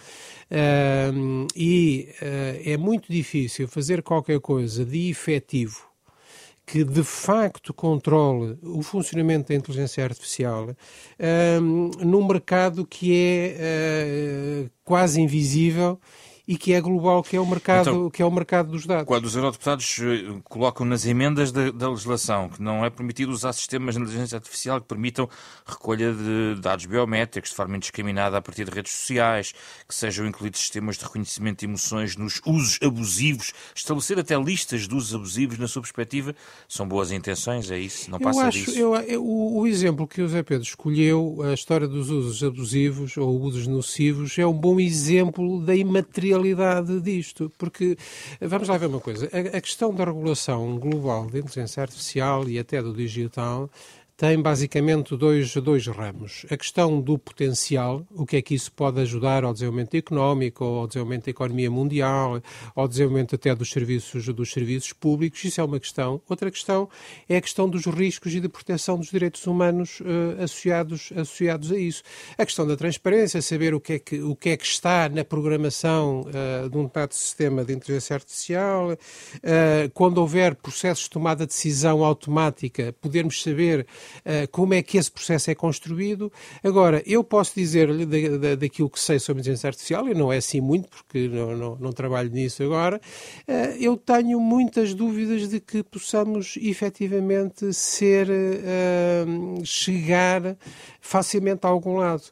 Uh, 0.51 1.45
e 1.55 2.09
uh, 2.21 2.69
é 2.71 2.75
muito 2.75 3.11
difícil 3.11 3.67
fazer 3.67 4.01
qualquer 4.01 4.39
coisa 4.39 4.83
de 4.83 5.09
efetivo 5.09 5.89
que 6.65 6.83
de 6.83 7.03
facto 7.03 7.73
controle 7.73 8.57
o 8.61 8.83
funcionamento 8.83 9.49
da 9.49 9.55
inteligência 9.55 10.03
artificial 10.03 10.69
uh, 10.69 11.61
num 12.05 12.27
mercado 12.27 12.85
que 12.85 13.15
é 13.15 14.65
uh, 14.65 14.71
quase 14.83 15.19
invisível 15.19 15.99
e 16.49 16.57
que 16.57 16.73
é 16.73 16.81
global, 16.81 17.21
que 17.21 17.35
é 17.35 17.39
o 17.39 17.45
mercado, 17.45 17.81
então, 17.91 18.09
que 18.09 18.23
é 18.23 18.25
o 18.25 18.31
mercado 18.31 18.71
dos 18.71 18.83
dados. 18.83 19.05
Quando 19.05 19.25
os 19.25 19.35
eurodeputados 19.35 19.99
eh, 19.99 20.41
colocam 20.45 20.83
nas 20.83 21.05
emendas 21.05 21.51
da, 21.51 21.69
da, 21.69 21.87
legislação 21.91 22.49
que 22.49 22.59
não 22.59 22.83
é 22.83 22.89
permitido 22.89 23.31
usar 23.31 23.53
sistemas 23.53 23.93
de 23.93 24.01
inteligência 24.01 24.35
artificial 24.35 24.81
que 24.81 24.87
permitam 24.87 25.29
recolha 25.63 26.11
de 26.11 26.59
dados 26.59 26.87
biométricos 26.87 27.51
de 27.51 27.55
forma 27.55 27.77
indiscriminada 27.77 28.35
a 28.35 28.41
partir 28.41 28.65
de 28.65 28.71
redes 28.71 28.93
sociais, 28.93 29.53
que 29.87 29.93
sejam 29.93 30.25
incluídos 30.25 30.59
sistemas 30.59 30.97
de 30.97 31.03
reconhecimento 31.03 31.59
de 31.59 31.65
emoções 31.67 32.17
nos 32.17 32.41
usos 32.43 32.79
abusivos, 32.81 33.53
estabelecer 33.75 34.17
até 34.17 34.35
listas 34.35 34.87
de 34.87 34.95
usos 34.95 35.13
abusivos 35.13 35.59
na 35.59 35.67
sua 35.67 35.83
perspectiva, 35.83 36.35
são 36.67 36.87
boas 36.87 37.11
intenções, 37.11 37.69
é 37.69 37.77
isso? 37.77 38.09
Não 38.09 38.17
passa 38.17 38.39
eu 38.39 38.45
acho, 38.47 38.57
disso? 38.57 38.79
Eu, 38.79 38.95
eu, 38.95 39.23
o, 39.23 39.59
o 39.59 39.67
exemplo 39.67 40.07
que 40.07 40.19
o 40.19 40.27
Zé 40.27 40.41
Pedro 40.41 40.63
escolheu, 40.63 41.43
a 41.43 41.53
história 41.53 41.87
dos 41.87 42.09
usos 42.09 42.43
abusivos 42.43 43.15
ou 43.17 43.39
usos 43.39 43.67
nocivos, 43.67 44.35
é 44.39 44.47
um 44.47 44.53
bom 44.53 44.79
exemplo 44.79 45.63
da 45.63 45.75
imaterialidade 45.75 46.38
realidade 46.39 46.99
disto, 47.01 47.51
porque 47.57 47.97
vamos 48.39 48.67
lá 48.67 48.77
ver 48.77 48.87
uma 48.87 48.99
coisa, 48.99 49.29
a, 49.31 49.57
a 49.57 49.61
questão 49.61 49.93
da 49.93 50.05
regulação 50.05 50.77
global 50.77 51.27
da 51.27 51.39
inteligência 51.39 51.81
artificial 51.81 52.47
e 52.47 52.57
até 52.57 52.81
do 52.81 52.93
digital 52.93 53.69
tem 54.19 54.41
basicamente 54.41 55.15
dois, 55.15 55.53
dois 55.55 55.87
ramos. 55.87 56.45
A 56.51 56.57
questão 56.57 56.99
do 56.99 57.17
potencial, 57.17 58.05
o 58.11 58.25
que 58.25 58.35
é 58.35 58.41
que 58.41 58.53
isso 58.53 58.69
pode 58.69 58.99
ajudar 58.99 59.45
ao 59.45 59.53
desenvolvimento 59.53 59.95
económico, 59.95 60.65
ao 60.65 60.87
desenvolvimento 60.87 61.23
da 61.23 61.31
economia 61.31 61.71
mundial, 61.71 62.41
ao 62.75 62.85
desenvolvimento 62.85 63.35
até 63.35 63.55
dos 63.55 63.71
serviços, 63.71 64.25
dos 64.25 64.51
serviços 64.51 64.91
públicos, 64.91 65.41
isso 65.45 65.61
é 65.61 65.63
uma 65.63 65.79
questão. 65.79 66.21
Outra 66.27 66.51
questão 66.51 66.89
é 67.29 67.37
a 67.37 67.41
questão 67.41 67.69
dos 67.69 67.85
riscos 67.85 68.35
e 68.35 68.41
de 68.41 68.49
proteção 68.49 68.97
dos 68.97 69.09
direitos 69.09 69.47
humanos 69.47 70.01
uh, 70.01 70.43
associados, 70.43 71.13
associados 71.15 71.71
a 71.71 71.79
isso. 71.79 72.03
A 72.37 72.45
questão 72.45 72.67
da 72.67 72.75
transparência, 72.75 73.41
saber 73.41 73.73
o 73.73 73.79
que 73.79 73.93
é 73.93 73.99
que, 73.99 74.19
o 74.21 74.35
que, 74.35 74.49
é 74.49 74.57
que 74.57 74.65
está 74.65 75.07
na 75.07 75.23
programação 75.23 76.25
uh, 76.27 76.69
de 76.69 76.77
um 76.77 76.91
dado 76.93 77.13
sistema 77.13 77.63
de 77.63 77.71
inteligência 77.71 78.15
artificial, 78.15 78.91
uh, 78.91 78.97
quando 79.93 80.17
houver 80.17 80.55
processos 80.55 81.05
de 81.05 81.11
tomada 81.11 81.45
de 81.45 81.53
decisão 81.53 82.03
automática, 82.03 82.93
podermos 82.99 83.41
saber 83.41 83.79
eh, 83.79 84.08
como 84.51 84.73
é 84.73 84.81
que 84.81 84.97
esse 84.97 85.11
processo 85.11 85.51
é 85.51 85.55
construído. 85.55 86.31
Agora, 86.63 87.01
eu 87.05 87.23
posso 87.23 87.53
dizer-lhe 87.55 88.05
da, 88.05 88.37
da, 88.37 88.55
daquilo 88.55 88.89
que 88.89 88.99
sei 88.99 89.19
sobre 89.19 89.41
inteligência 89.41 89.67
artificial, 89.67 90.07
e 90.07 90.13
não 90.13 90.31
é 90.31 90.37
assim 90.37 90.61
muito, 90.61 90.89
porque 90.89 91.27
não, 91.27 91.55
não, 91.55 91.75
não 91.75 91.91
trabalho 91.91 92.29
nisso 92.29 92.63
agora, 92.63 92.99
uh, 93.47 93.51
eu 93.79 93.97
tenho 93.97 94.39
muitas 94.39 94.93
dúvidas 94.93 95.47
de 95.47 95.59
que 95.59 95.83
possamos 95.83 96.57
efetivamente 96.61 97.73
ser, 97.73 98.29
uh, 98.29 99.65
chegar 99.65 100.57
facilmente 101.01 101.65
a 101.65 101.69
algum 101.69 101.97
lado. 101.97 102.23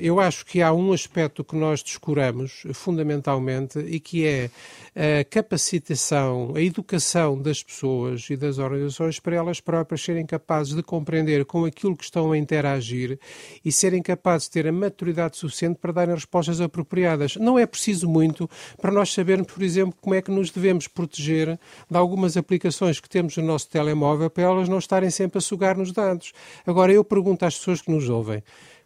eu 0.00 0.18
acho 0.20 0.46
que 0.46 0.62
há 0.62 0.72
um 0.72 0.92
aspecto 0.92 1.44
que 1.44 1.56
nós 1.56 1.82
descuramos, 1.82 2.62
fundamentalmente, 2.72 3.78
e 3.78 4.00
que 4.00 4.26
é 4.26 4.50
a 4.96 5.24
capacitação, 5.24 6.52
a 6.54 6.62
educação 6.62 7.40
das 7.40 7.62
pessoas 7.62 8.30
e 8.30 8.36
das 8.36 8.58
organizações 8.58 9.18
para 9.18 9.34
elas 9.34 9.60
próprias 9.60 10.02
serem 10.02 10.24
capazes 10.24 10.72
de 10.72 10.82
compreender 10.84 11.44
com 11.44 11.64
aquilo 11.64 11.96
que 11.96 12.04
estão 12.04 12.30
a 12.30 12.38
interagir 12.38 13.18
e 13.64 13.72
serem 13.72 14.00
capazes 14.00 14.46
de 14.46 14.52
ter 14.52 14.68
a 14.68 14.72
maturidade 14.72 15.36
suficiente 15.36 15.78
para 15.80 15.92
darem 15.92 16.14
respostas 16.14 16.60
apropriadas. 16.60 17.34
Não 17.36 17.58
é 17.58 17.66
preciso 17.66 18.08
muito 18.08 18.48
para 18.80 18.92
nós 18.92 19.12
sabermos, 19.12 19.52
por 19.52 19.62
exemplo, 19.64 19.96
como 20.00 20.14
é 20.14 20.22
que 20.22 20.30
nos 20.30 20.50
devemos 20.50 20.86
proteger 20.86 21.58
de 21.90 21.96
algumas 21.96 22.36
aplicações 22.36 23.00
que 23.00 23.08
temos 23.08 23.36
no 23.36 23.42
nosso 23.42 23.68
telemóvel 23.68 24.30
para 24.30 24.44
elas 24.44 24.68
não 24.68 24.78
estarem 24.78 25.10
sempre 25.10 25.38
a 25.38 25.40
sugar 25.40 25.76
nos 25.76 25.90
dados. 25.90 26.32
Agora, 26.64 26.92
eu 26.92 27.02
pergunto 27.02 27.44
às 27.44 27.58
pessoas 27.58 27.82
que 27.82 27.90
nos 27.90 28.08
ouvem, 28.08 28.42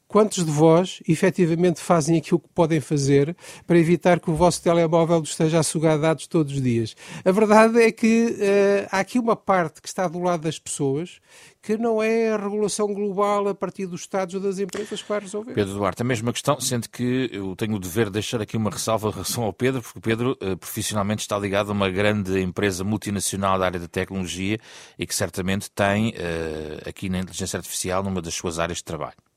quantos 0.09 0.45
de 0.45 0.51
vós 0.51 1.01
efetivamente 1.07 1.81
fazem 1.81 2.17
aquilo 2.17 2.41
que 2.41 2.49
podem 2.49 2.81
fazer 2.81 3.37
para 3.67 3.79
evitar 3.79 4.19
que 4.19 4.31
o 4.31 4.35
vosso 4.35 4.63
telemóvel 4.63 5.23
esteja 5.23 5.61
a 5.61 5.63
sugar 5.63 5.99
dados 5.99 6.27
todos 6.27 6.55
os 6.55 6.63
dias? 6.63 6.97
A 7.25 7.31
verdade 7.31 7.81
é 7.83 7.93
que 7.93 8.31
uh, 8.31 8.89
há 8.91 9.01
aqui 9.01 9.19
uma 9.19 9.37
parte 9.37 9.83
que 9.83 9.89
está 9.89 10.09
do 10.09 10.21
lado 10.21 10.43
das 10.43 10.59
pessoas 10.59 11.21
que 11.61 11.77
não 11.77 12.03
é 12.03 12.31
a 12.31 12.37
regulação 12.37 12.95
global 12.95 13.49
a 13.49 13.55
partir 13.55 13.85
dos 13.87 14.01
Estados 14.01 14.35
ou 14.35 14.41
das 14.41 14.59
empresas 14.59 15.03
que 15.03 15.09
vai 15.09 15.21
resolver. 15.21 15.53
Pedro 15.53 15.75
Duarte, 15.75 16.01
a 16.01 16.05
mesma 16.05 16.33
questão, 16.33 16.59
sendo 16.61 16.89
que 16.89 17.29
eu 17.31 17.55
tenho 17.57 17.75
o 17.75 17.79
dever 17.79 18.07
de 18.07 18.13
deixar 18.13 18.41
aqui 18.41 18.57
uma 18.57 18.71
ressalva 18.71 19.09
em 19.09 19.13
relação 19.13 19.45
ao 19.45 19.53
Pedro, 19.53 19.83
porque 19.83 19.99
o 19.99 20.01
Pedro 20.03 20.39
uh, 20.41 20.57
profissionalmente 20.57 21.23
está 21.23 21.39
ligado 21.39 21.71
a 21.71 21.73
uma 21.73 21.91
grande 21.91 22.41
empresa 22.41 22.85
multinacional 22.85 23.59
da 23.59 23.67
área 23.67 23.81
da 23.81 23.89
tecnologia 23.89 24.59
e 24.99 25.07
que 25.07 25.15
certamente 25.15 25.71
tem 25.71 26.11
uh, 26.11 26.89
aqui 26.89 27.11
na 27.11 27.19
inteligência 27.19 27.59
artificial 27.59 28.03
numa 28.03 28.23
das 28.23 28.35
suas 28.35 28.59
áreas 28.59 28.79
de 28.79 28.85
trabalho 28.85 29.28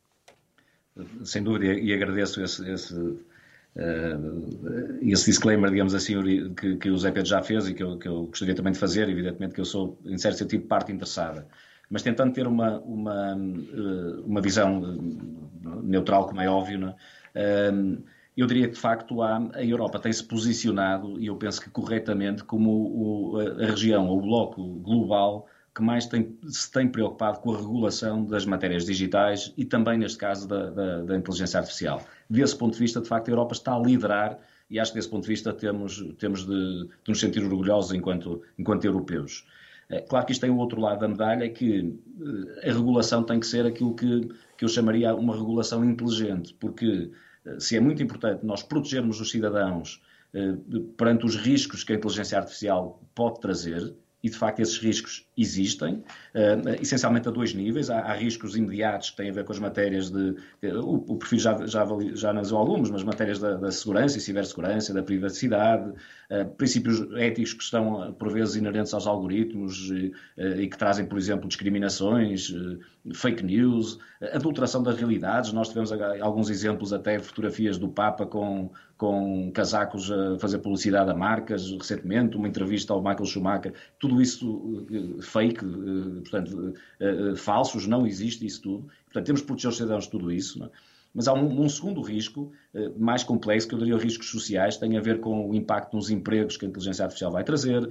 sem 1.23 1.43
dúvida, 1.43 1.73
e 1.73 1.93
agradeço 1.93 2.43
esse, 2.43 2.69
esse, 2.69 2.93
uh, 2.95 3.19
esse 5.01 5.25
disclaimer, 5.25 5.69
digamos 5.69 5.95
assim, 5.95 6.54
que, 6.54 6.75
que, 6.77 6.89
o 6.89 6.97
Zé 6.97 7.12
Pedro 7.12 7.30
já 7.30 7.41
fez 7.41 7.67
e 7.67 7.73
que 7.73 7.84
eu, 7.84 7.97
que 7.97 8.08
eu 8.08 8.25
gostaria 8.25 8.56
também 8.56 8.73
de 8.73 8.80
fazer. 8.80 9.10
Evidentemente 9.10 9.54
que 9.54 9.62
eu 9.62 9.65
sou, 9.65 9.99
em 10.06 10.17
certo 10.17 10.38
sentido, 10.38 10.67
parte 10.67 10.91
interessada, 10.91 11.47
mas 11.89 12.01
tentando 12.01 12.34
ter 12.34 12.47
uma, 12.47 12.80
uma, 12.80 13.36
uh, 13.36 14.21
uma 14.25 14.41
visão 14.41 14.80
neutral, 15.84 16.27
como 16.27 16.41
é 16.41 16.49
óbvio, 16.49 16.80
não 16.80 16.95
é? 17.36 17.71
uh, 17.71 18.04
eu 18.36 18.47
diria 18.47 18.67
que 18.67 18.75
de 18.75 18.80
facto 18.80 19.21
há, 19.21 19.49
a 19.54 19.63
Europa 19.63 19.99
tem-se 19.99 20.23
posicionado, 20.23 21.19
e 21.19 21.27
eu 21.27 21.36
penso 21.36 21.62
que 21.62 21.69
corretamente, 21.69 22.43
como 22.43 22.71
o, 22.71 23.39
a 23.39 23.65
região, 23.65 24.10
o 24.10 24.21
bloco 24.21 24.63
global 24.80 25.47
que 25.74 25.82
mais 25.82 26.06
tem, 26.06 26.38
se 26.48 26.70
tem 26.72 26.88
preocupado 26.88 27.40
com 27.40 27.54
a 27.54 27.58
regulação 27.58 28.26
das 28.26 28.46
matérias 28.46 28.86
digitais 28.86 29.54
e 29.56 29.64
também, 29.64 29.98
neste 29.98 30.18
caso, 30.18 30.48
da, 30.48 30.70
da, 30.70 31.02
da, 31.04 31.18
inteligência 31.18 31.60
artificial. 31.60 32.06
Desse 32.30 32.58
ponto 32.58 32.74
de 32.74 32.80
vista, 32.80 33.00
de 33.00 33.08
facto, 33.08 33.30
a 33.30 33.32
Europa 33.32 33.54
está 33.54 33.74
a 33.74 33.80
liderar 33.80 34.38
e 34.70 34.80
acho 34.80 34.92
que, 34.92 34.98
desse 34.98 35.10
ponto 35.10 35.24
de 35.24 35.30
vista, 35.30 35.54
temos, 35.54 36.04
temos 36.18 36.46
de, 36.46 36.86
de 36.86 37.10
nos 37.10 37.20
sentir 37.20 37.44
orgulhosos 37.44 37.94
enquanto, 37.94 38.42
enquanto 38.58 38.86
europeus. 38.86 39.46
É, 39.90 40.00
claro 40.02 40.26
que 40.26 40.32
isto 40.32 40.42
tem 40.42 40.50
o 40.50 40.58
outro 40.58 40.80
lado 40.80 41.02
da 41.02 41.08
medalha, 41.08 41.50
que 41.50 41.94
eh, 42.64 42.70
a 42.70 42.74
regulação 42.74 43.24
tem 43.24 43.40
que 43.40 43.46
ser 43.46 43.66
aquilo 43.66 43.94
que, 43.94 44.30
que 44.58 44.64
eu 44.64 44.70
chamaria 44.70 45.14
uma 45.14 45.36
regulação 45.36 45.84
inteligente, 45.84 46.54
porque 46.54 47.12
eh, 47.46 47.60
se 47.60 47.76
é 47.76 47.80
muito 47.82 48.02
importante 48.02 48.46
nós 48.46 48.64
protegermos 48.64 49.20
os 49.20 49.30
cidadãos 49.30 50.02
eh, 50.34 50.56
perante 50.96 51.26
os 51.26 51.36
riscos 51.36 51.84
que 51.84 51.92
a 51.92 51.96
inteligência 51.98 52.38
artificial 52.38 53.02
pode 53.14 53.42
trazer, 53.42 53.94
e 54.24 54.30
de 54.30 54.38
facto 54.38 54.60
esses 54.60 54.78
riscos 54.78 55.26
existem, 55.38 55.96
uh, 55.96 56.70
essencialmente 56.80 57.28
a 57.28 57.32
dois 57.32 57.54
níveis. 57.54 57.90
Há, 57.90 58.00
há, 58.00 58.14
riscos 58.14 58.56
imediatos 58.56 59.10
que 59.10 59.18
têm 59.18 59.30
a 59.30 59.34
ver 59.34 59.44
com 59.44 59.52
as 59.52 59.60
matérias 59.60 60.12
de. 60.12 60.36
o, 60.64 61.14
o, 61.14 61.18
perfil 61.18 61.40
já, 61.40 61.66
já, 61.66 61.86
já 62.14 62.30
analisou 62.30 62.60
alguns, 62.60 62.92
mas 62.92 63.04
matérias 63.04 63.40
da, 63.40 63.56
da 63.56 63.72
segurança 63.72 64.18
e 64.18 64.22
cibersegurança, 64.22 64.94
da 64.94 65.02
privacidade, 65.02 65.90
uh, 65.90 66.46
princípios 66.56 67.02
éticos 67.16 67.54
que 67.54 67.64
estão, 67.64 68.14
por 68.14 68.32
vezes, 68.32 68.56
inerentes 68.56 68.94
aos 68.94 69.08
algoritmos 69.08 69.90
uh, 69.90 70.60
e 70.60 70.68
que 70.68 70.78
trazem, 70.78 71.06
por 71.06 71.18
exemplo, 71.18 71.48
discriminações, 71.48 72.54
fake 73.14 73.44
news, 73.44 73.98
adulteração 74.34 74.84
das 74.84 74.96
realidades. 74.96 75.52
Nós 75.52 75.70
tivemos 75.70 75.92
alguns 76.22 76.50
exemplos, 76.50 76.94
até 76.94 77.18
fotografias 77.18 77.78
do 77.78 77.90
Papa 77.90 78.26
com, 78.26 78.72
com 79.02 79.52
casacos 79.52 80.12
a 80.12 80.38
fazer 80.38 80.60
publicidade 80.60 81.10
a 81.10 81.16
marcas 81.16 81.72
recentemente, 81.72 82.38
uma 82.38 82.48
entrevista 82.48 82.94
ao 82.94 83.02
Michael 83.02 83.26
Schumacher. 83.26 83.74
Tudo 83.98 84.22
isso 84.22 84.86
fake, 85.22 85.66
eh, 85.66 86.20
portanto, 86.22 86.76
eh, 87.00 87.32
eh, 87.32 87.36
falsos, 87.36 87.88
não 87.88 88.06
existe 88.06 88.46
isso 88.46 88.62
tudo. 88.62 88.88
Portanto, 89.06 89.26
temos 89.26 89.42
que 89.42 89.48
proteger 89.48 89.72
os 89.72 89.78
cidadãos 89.78 90.04
de 90.04 90.12
tudo 90.12 90.32
isso. 90.32 90.64
É? 90.64 90.70
Mas 91.16 91.28
há 91.28 91.34
um, 91.34 91.64
um 91.64 91.68
segundo 91.68 92.00
risco, 92.00 92.52
mais 92.96 93.24
complexo, 93.24 93.68
que 93.68 93.74
eu 93.74 93.80
diria 93.80 93.98
riscos 93.98 94.30
sociais, 94.30 94.78
tem 94.78 94.96
a 94.96 95.02
ver 95.02 95.20
com 95.20 95.50
o 95.50 95.56
impacto 95.56 95.96
nos 95.96 96.12
empregos 96.12 96.56
que 96.56 96.66
a 96.66 96.70
inteligência 96.70 97.04
artificial 97.04 97.32
vai 97.32 97.44
trazer, 97.44 97.90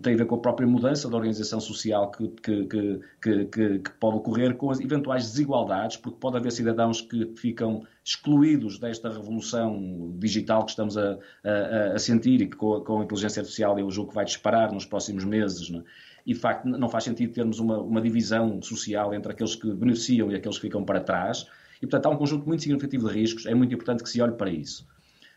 tem 0.00 0.14
a 0.14 0.16
ver 0.16 0.26
com 0.26 0.36
a 0.36 0.38
própria 0.38 0.68
mudança 0.68 1.10
da 1.10 1.16
organização 1.16 1.58
social 1.58 2.12
que, 2.12 2.28
que, 2.28 3.00
que, 3.20 3.78
que, 3.80 3.90
pode 3.98 4.18
ocorrer, 4.18 4.54
com 4.54 4.70
as 4.70 4.78
eventuais 4.78 5.24
desigualdades, 5.24 5.96
porque 5.96 6.18
pode 6.20 6.36
haver 6.36 6.52
cidadãos 6.52 7.00
que 7.00 7.32
ficam 7.34 7.84
excluídos 8.06 8.78
desta 8.78 9.10
revolução 9.10 10.14
digital 10.16 10.64
que 10.64 10.70
estamos 10.70 10.96
a, 10.96 11.18
a, 11.44 11.94
a 11.94 11.98
sentir 11.98 12.40
e 12.40 12.46
que 12.46 12.56
com 12.56 12.80
com 12.80 13.00
a, 13.00 13.04
inteligência 13.04 13.40
artificial 13.40 13.76
eu 13.80 13.90
julgo 13.90 14.10
que 14.10 14.14
vai 14.14 14.24
disparar 14.24 14.72
nos 14.72 14.86
próximos 14.86 15.24
meses. 15.24 15.68
Não 15.68 15.80
é? 15.80 15.82
E 16.24 16.32
de 16.32 16.38
facto 16.38 16.66
não 16.66 16.88
faz 16.88 17.02
sentido 17.02 17.32
termos 17.32 17.58
uma, 17.58 17.78
uma 17.78 18.00
divisão 18.00 18.62
social 18.62 19.12
entre 19.12 19.32
aqueles 19.32 19.56
que 19.56 19.72
beneficiam 19.74 20.30
e 20.30 20.36
aqueles 20.36 20.56
que 20.56 20.62
ficam 20.62 20.84
para 20.84 21.00
trás 21.00 21.46
e, 21.82 21.86
portanto, 21.86 22.06
há 22.06 22.10
um 22.10 22.16
conjunto 22.16 22.46
muito 22.46 22.62
significativo 22.62 23.08
de 23.08 23.14
riscos, 23.14 23.44
é 23.44 23.54
muito 23.54 23.74
importante 23.74 24.02
que 24.02 24.08
se 24.08 24.20
olhe 24.20 24.32
para 24.32 24.50
isso. 24.50 24.86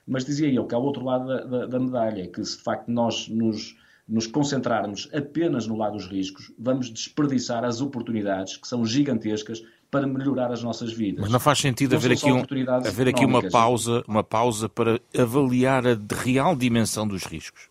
Mas 0.08 0.24
dizia 0.24 0.52
eu 0.52 0.66
que 0.66 0.74
há 0.74 0.78
o 0.78 0.84
outro 0.84 1.04
lado 1.04 1.28
da, 1.28 1.44
da, 1.44 1.66
da 1.66 1.80
medalha, 1.80 2.28
que 2.28 2.44
se 2.44 2.58
de 2.58 2.64
facto 2.64 2.88
nós 2.90 3.28
nos, 3.28 3.76
nos 4.08 4.26
concentrarmos 4.26 5.10
apenas 5.14 5.68
no 5.68 5.76
lado 5.76 5.94
dos 5.94 6.08
riscos, 6.08 6.52
vamos 6.58 6.90
desperdiçar 6.90 7.64
as 7.64 7.82
oportunidades 7.82 8.58
que 8.58 8.68
são 8.68 8.86
gigantescas 8.86 9.64
para 9.92 10.06
melhorar 10.06 10.52
as 10.52 10.62
nossas 10.62 10.94
vidas. 10.94 11.22
Mas 11.22 11.32
não 11.32 11.40
faz 11.40 11.60
sentido 11.60 11.92
não 11.92 11.98
haver 11.98 12.12
aqui, 12.12 12.32
um, 12.32 12.44
haver 12.88 13.08
aqui 13.08 13.26
uma 13.26 13.50
pausa, 13.50 14.04
uma 14.08 14.24
pausa 14.24 14.70
para 14.70 15.00
avaliar 15.18 15.88
a 15.88 15.98
real 16.24 16.56
dimensão 16.56 17.08
dos 17.08 17.24
riscos? 17.24 17.70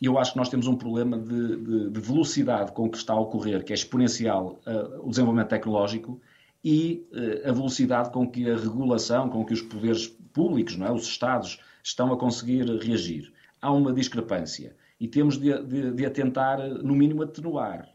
Eu 0.00 0.18
acho 0.18 0.32
que 0.32 0.38
nós 0.38 0.48
temos 0.48 0.66
um 0.66 0.76
problema 0.76 1.18
de, 1.18 1.56
de, 1.56 1.90
de 1.90 2.00
velocidade 2.00 2.72
com 2.72 2.88
que 2.88 2.96
está 2.96 3.12
a 3.12 3.20
ocorrer, 3.20 3.64
que 3.64 3.72
é 3.72 3.74
exponencial 3.74 4.60
uh, 4.66 5.06
o 5.06 5.10
desenvolvimento 5.10 5.48
tecnológico, 5.48 6.20
e 6.62 7.06
uh, 7.12 7.48
a 7.48 7.52
velocidade 7.52 8.10
com 8.10 8.28
que 8.28 8.50
a 8.50 8.56
regulação, 8.56 9.28
com 9.28 9.44
que 9.44 9.52
os 9.52 9.62
poderes 9.62 10.08
públicos, 10.32 10.76
não 10.76 10.86
é, 10.86 10.92
os 10.92 11.04
Estados, 11.04 11.60
estão 11.82 12.12
a 12.12 12.18
conseguir 12.18 12.64
reagir. 12.82 13.32
Há 13.62 13.72
uma 13.72 13.92
discrepância 13.92 14.76
e 14.98 15.08
temos 15.08 15.38
de, 15.38 15.56
de, 15.62 15.92
de 15.92 16.06
a 16.06 16.10
tentar, 16.10 16.58
no 16.58 16.94
mínimo, 16.94 17.22
atenuar. 17.22 17.88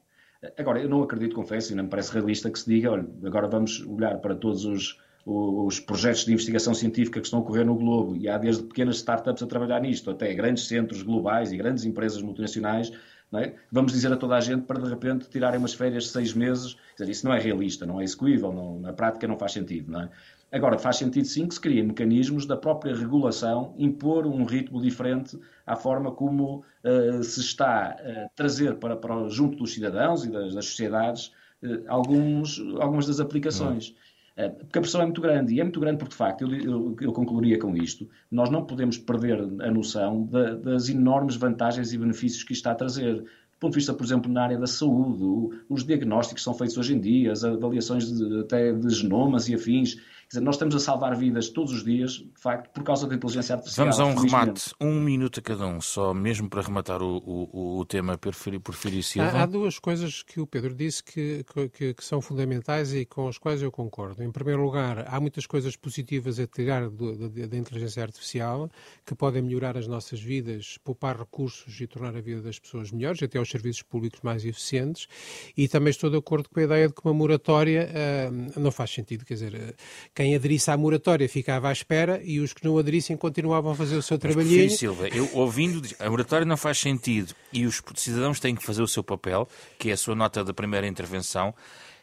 Agora, 0.58 0.80
eu 0.80 0.90
não 0.90 1.02
acredito, 1.02 1.36
confesso, 1.36 1.74
e 1.74 1.76
não 1.76 1.86
me 1.86 1.90
parece 1.90 2.14
realista 2.14 2.50
que 2.50 2.60
se 2.60 2.70
diga, 2.70 2.92
olha, 2.92 3.06
agora 3.26 3.48
vamos 3.48 3.86
olhar 3.88 4.18
para 4.20 4.36
todos 4.36 4.66
os, 4.66 5.00
os 5.26 5.80
projetos 5.80 6.26
de 6.26 6.34
investigação 6.34 6.74
científica 6.74 7.20
que 7.20 7.26
estão 7.28 7.40
a 7.40 7.42
ocorrer 7.42 7.66
no 7.66 7.76
globo, 7.76 8.16
e 8.16 8.30
há 8.30 8.38
desde 8.38 8.64
pequenas 8.64 8.98
startups 8.98 9.42
a 9.42 9.48
trabalhar 9.48 9.80
nisto, 9.82 10.12
até 10.12 10.34
grandes 10.34 10.68
centros 10.68 11.02
globais 11.02 11.52
e 11.52 11.58
grandes 11.58 11.86
empresas 11.86 12.22
multinacionais 12.22 12.92
é? 13.34 13.54
Vamos 13.72 13.92
dizer 13.92 14.12
a 14.12 14.18
toda 14.18 14.36
a 14.36 14.40
gente 14.40 14.64
para 14.64 14.80
de 14.80 14.90
repente 14.90 15.30
tirarem 15.30 15.60
umas 15.60 15.74
férias 15.74 16.06
de 16.06 16.10
seis 16.12 16.34
meses. 16.34 16.78
Dizer, 16.98 17.10
isso 17.10 17.26
não 17.26 17.34
é 17.34 17.40
realista, 17.40 17.86
não 17.86 18.00
é 18.00 18.04
execuível, 18.04 18.52
não, 18.54 18.80
na 18.80 18.94
prática 18.94 19.28
não 19.28 19.38
faz 19.38 19.54
sentido. 19.54 19.92
Não 19.92 20.02
é? 20.02 20.10
Agora, 20.52 20.78
faz 20.78 20.98
sentido 20.98 21.26
sim 21.26 21.48
que 21.48 21.54
se 21.54 21.60
criem 21.60 21.84
mecanismos 21.84 22.46
da 22.46 22.56
própria 22.56 22.96
regulação 22.96 23.74
impor 23.78 24.26
um 24.26 24.46
ritmo 24.46 24.82
diferente 24.82 25.38
à 25.66 25.76
forma 25.76 26.12
como 26.12 26.64
uh, 26.84 27.24
se 27.24 27.42
está 27.42 27.90
a 27.90 28.30
trazer 28.36 28.76
para, 28.76 28.96
para 28.96 29.28
junto 29.28 29.58
dos 29.58 29.74
cidadãos 29.74 30.24
e 30.24 30.32
das, 30.32 30.54
das 30.54 30.66
sociedades 30.66 31.32
uh, 31.64 31.84
alguns, 31.88 32.60
algumas 32.80 33.08
das 33.08 33.20
aplicações. 33.20 33.90
Não. 33.90 34.06
Eh, 34.38 34.50
porque 34.50 34.80
a 34.80 34.82
pressão 34.82 35.02
é 35.02 35.06
muito 35.06 35.22
grande, 35.22 35.54
e 35.54 35.60
é 35.60 35.64
muito 35.64 35.80
grande 35.80 35.98
porque, 35.98 36.12
de 36.12 36.18
facto, 36.18 36.42
eu, 36.42 36.54
eu, 36.54 36.96
eu 37.00 37.14
concluiria 37.14 37.58
com 37.58 37.76
isto, 37.76 38.10
nós 38.30 38.50
não 38.50 38.66
podemos 38.66 38.98
perder 38.98 39.40
a 39.42 39.72
noção 39.72 40.26
de, 40.26 40.58
das 40.58 40.90
enormes 40.90 41.38
vantagens 41.38 41.94
e 41.94 41.98
benefícios 41.98 42.44
que 42.44 42.52
isto 42.52 42.62
está 42.62 42.72
a 42.72 42.76
trazer. 42.76 43.22
Do 43.22 43.60
ponto 43.60 43.72
de 43.72 43.78
vista, 43.78 43.94
por 43.94 44.04
exemplo, 44.04 44.30
na 44.30 44.44
área 44.44 44.58
da 44.58 44.68
saúde, 44.68 45.58
os 45.70 45.86
diagnósticos 45.86 46.44
são 46.44 46.54
feitos 46.54 46.78
hoje 46.78 46.94
em 46.94 47.00
dia, 47.00 47.32
as 47.32 47.46
avaliações 47.46 48.12
de, 48.12 48.42
até 48.42 48.74
de 48.74 48.90
genomas 48.90 49.48
e 49.48 49.56
afins, 49.56 49.98
dizer, 50.30 50.42
nós 50.42 50.56
estamos 50.56 50.76
a 50.76 50.80
salvar 50.80 51.16
vidas 51.16 51.50
todos 51.50 51.74
os 51.74 51.84
dias, 51.84 52.14
de 52.14 52.32
facto, 52.36 52.70
por 52.72 52.84
causa 52.84 53.08
da 53.08 53.16
inteligência 53.16 53.56
artificial. 53.56 53.86
Vamos 53.86 54.00
a 54.00 54.06
um 54.06 54.16
remate, 54.16 54.74
um 54.82 55.00
minuto 55.00 55.40
a 55.40 55.44
cada 55.44 55.68
um, 55.68 55.80
só 55.82 56.14
mesmo 56.14 56.50
para 56.50 56.62
rematar 56.62 57.02
o, 57.02 57.18
o, 57.18 57.80
o 57.80 57.86
tema 57.86 58.18
Porfírio, 58.18 58.60
Porfírio 58.60 59.04
Silva. 59.04 59.30
Há, 59.30 59.44
há, 59.44 59.46
duas 59.46 59.80
coisas 59.80 60.24
que 60.24 60.40
o 60.40 60.48
Pedro 60.48 60.74
disse 60.74 61.04
que, 61.04 61.46
que, 61.74 61.94
que, 61.94 62.06
são 62.06 62.22
fundamentais 62.22 62.94
e 62.94 63.06
com 63.06 63.28
as 63.28 63.38
quais 63.38 63.62
eu 63.62 63.72
concordo. 63.72 64.24
Em 64.24 64.32
primeiro 64.32 64.64
lugar, 64.64 65.06
há 65.08 65.20
muitas 65.20 65.46
coisas 65.46 65.76
positivas 65.76 66.40
a 66.40 66.48
tirar 66.48 66.90
da 66.90 67.58
inteligência 67.58 68.04
artificial 68.04 68.70
que 69.06 69.16
podem 69.16 69.42
melhorar 69.42 69.78
as 69.78 69.88
nossas 69.88 70.20
vidas, 70.20 70.78
poupar 70.84 71.18
recursos 71.18 71.80
e 71.80 71.88
tornar 71.88 72.16
a 72.16 72.22
vida 72.22 72.42
das 72.42 72.60
pessoas 72.60 72.92
melhores, 72.92 73.22
até 73.22 73.40
os 73.40 73.50
serviços 73.50 73.82
públicos 73.82 74.20
mais 74.22 74.46
eficientes. 74.46 75.08
E 75.56 75.68
também 75.68 75.92
estou 75.92 76.10
de 76.10 76.18
acordo 76.18 76.50
com 76.50 76.60
a 76.60 76.64
ideia 76.64 76.88
de 76.88 76.94
que 76.94 77.02
uma 77.06 77.14
moratória 77.14 77.90
uh, 77.90 78.60
não 78.60 78.72
faz 78.72 78.92
sentido. 78.92 79.26
Quer 79.26 79.34
dizer, 79.36 79.54
uh, 79.54 79.74
quem 80.16 80.34
aderisse 80.34 80.72
à 80.72 80.78
moratória 80.78 81.28
ficava 81.28 81.68
à 81.68 81.74
espera 81.74 82.22
e 82.24 82.40
os 82.40 82.54
que 82.54 82.64
não 82.64 82.78
aderissem 82.78 83.18
continuavam 83.18 83.74
a 83.74 83.76
fazer 83.76 83.98
o 83.98 84.02
seu 84.02 84.18
trabalhinho. 84.18 84.64
Mas, 84.64 84.80
Silva, 84.80 85.10
eu 85.10 85.30
ouvindo, 85.34 85.86
a 86.00 86.10
moratória 86.10 86.46
não 86.46 86.56
faz 86.56 86.80
sentido 86.80 87.36
e 87.52 87.66
os 87.66 87.84
cidadãos 87.96 88.40
têm 88.40 88.56
que 88.56 88.64
fazer 88.64 88.82
o 88.82 88.88
seu 88.88 89.04
papel, 89.04 89.46
que 89.78 89.90
é 89.90 89.94
a 89.94 89.98
sua 89.98 90.16
nota 90.16 90.42
da 90.42 90.54
primeira 90.54 90.88
intervenção. 90.88 91.54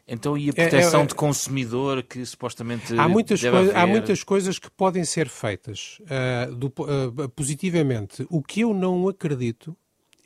Então, 0.06 0.36
e 0.36 0.50
a 0.50 0.52
proteção 0.52 1.00
é, 1.00 1.04
é, 1.04 1.06
de 1.06 1.14
consumidor 1.14 2.02
que 2.02 2.26
supostamente. 2.26 2.92
Há 2.98 3.08
muitas, 3.08 3.40
coisa, 3.40 3.78
há 3.78 3.86
muitas 3.86 4.22
coisas 4.22 4.58
que 4.58 4.70
podem 4.70 5.04
ser 5.04 5.28
feitas 5.28 5.98
uh, 6.02 6.54
do, 6.54 6.66
uh, 6.66 7.28
positivamente. 7.30 8.26
O 8.28 8.42
que 8.42 8.60
eu 8.60 8.74
não 8.74 9.08
acredito 9.08 9.74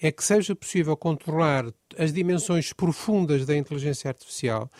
é 0.01 0.11
que 0.11 0.25
seja 0.25 0.57
possível 0.57 0.97
controlar 0.97 1.67
as 1.99 2.13
dimensões 2.13 2.73
profundas 2.73 3.47
da 3.47 3.57
inteligência 3.57 4.09
artificial, 4.09 4.71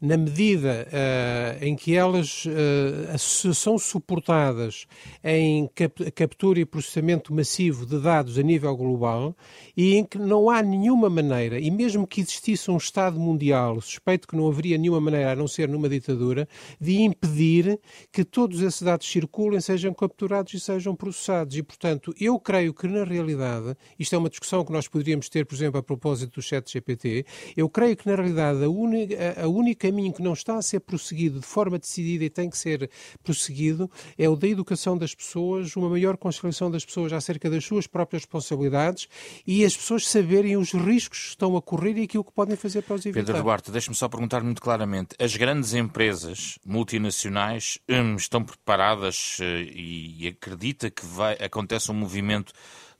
na 0.00 0.16
medida 0.16 0.86
uh, 0.88 1.64
em 1.64 1.76
que 1.76 1.94
elas 1.94 2.44
uh, 2.46 3.54
são 3.54 3.78
suportadas 3.78 4.86
em 5.22 5.68
cap 5.74 6.10
captura 6.12 6.60
e 6.60 6.64
processamento 6.64 7.34
massivo 7.34 7.86
de 7.86 8.00
dados 8.00 8.38
a 8.38 8.42
nível 8.42 8.76
global 8.76 9.36
e 9.76 9.94
em 9.94 10.04
que 10.04 10.18
não 10.18 10.50
há 10.50 10.62
nenhuma 10.62 11.08
maneira, 11.08 11.58
e 11.58 11.70
mesmo 11.70 12.06
que 12.06 12.20
existisse 12.20 12.70
um 12.70 12.76
Estado 12.76 13.18
mundial, 13.18 13.80
suspeito 13.80 14.28
que 14.28 14.36
não 14.36 14.48
haveria 14.48 14.78
nenhuma 14.78 15.00
maneira, 15.00 15.32
a 15.32 15.36
não 15.36 15.48
ser 15.48 15.68
numa 15.68 15.88
ditadura, 15.88 16.48
de 16.80 17.02
impedir 17.02 17.78
que 18.12 18.24
todos 18.24 18.60
esses 18.62 18.82
dados 18.82 19.06
circulem, 19.06 19.60
sejam 19.60 19.92
capturados 19.92 20.54
e 20.54 20.60
sejam 20.60 20.94
processados. 20.94 21.56
E, 21.56 21.62
portanto, 21.62 22.14
eu 22.20 22.38
creio 22.38 22.72
que, 22.74 22.86
na 22.86 23.04
realidade, 23.04 23.76
isto 23.98 24.14
é 24.14 24.18
uma 24.18 24.30
discussão 24.30 24.64
que 24.64 24.72
nós 24.72 24.88
poderíamos 24.88 25.28
ter, 25.28 25.44
por 25.46 25.54
exemplo, 25.54 25.78
a 25.78 25.82
propósito 25.82 26.34
do 26.34 26.42
chat 26.42 26.63
GPT, 26.72 27.26
eu 27.56 27.68
creio 27.68 27.96
que, 27.96 28.08
na 28.08 28.14
realidade, 28.14 28.64
a 28.64 28.68
única, 28.68 29.42
a 29.42 29.48
único 29.48 29.80
caminho 29.80 30.12
que 30.12 30.22
não 30.22 30.32
está 30.32 30.56
a 30.56 30.62
ser 30.62 30.80
prosseguido 30.80 31.40
de 31.40 31.46
forma 31.46 31.78
decidida 31.78 32.24
e 32.24 32.30
tem 32.30 32.48
que 32.50 32.58
ser 32.58 32.90
prosseguido 33.22 33.90
é 34.18 34.28
o 34.28 34.36
da 34.36 34.48
educação 34.48 34.96
das 34.96 35.14
pessoas, 35.14 35.74
uma 35.76 35.88
maior 35.88 36.16
conciliação 36.16 36.70
das 36.70 36.84
pessoas 36.84 37.12
acerca 37.12 37.50
das 37.50 37.64
suas 37.64 37.86
próprias 37.86 38.22
responsabilidades 38.22 39.08
e 39.46 39.64
as 39.64 39.76
pessoas 39.76 40.08
saberem 40.08 40.56
os 40.56 40.72
riscos 40.72 41.18
que 41.20 41.28
estão 41.28 41.56
a 41.56 41.62
correr 41.62 41.96
e 41.98 42.02
aquilo 42.02 42.24
que 42.24 42.32
podem 42.32 42.56
fazer 42.56 42.82
para 42.82 42.94
os 42.94 43.06
evitar. 43.06 43.24
Pedro 43.26 43.42
Duarte, 43.42 43.70
deixe-me 43.70 43.94
só 43.94 44.08
perguntar 44.08 44.42
muito 44.42 44.60
claramente. 44.60 45.14
As 45.18 45.36
grandes 45.36 45.74
empresas 45.74 46.58
multinacionais 46.64 47.78
hum, 47.88 48.16
estão 48.16 48.44
preparadas 48.44 49.38
uh, 49.40 49.44
e, 49.44 50.24
e 50.24 50.28
acredita 50.28 50.90
que 50.90 51.04
vai, 51.04 51.34
acontece 51.34 51.90
um 51.90 51.94
movimento 51.94 52.52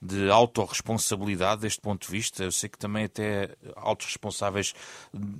de 0.04 0.28
autorresponsabilidade 0.28 1.62
deste 1.62 1.80
ponto 1.80 2.06
de 2.06 2.12
vista. 2.12 2.44
Eu 2.44 2.52
sei 2.52 2.68
que 2.68 2.76
também 2.76 3.04
até 3.04 3.56
altos 3.74 4.06
responsáveis 4.06 4.74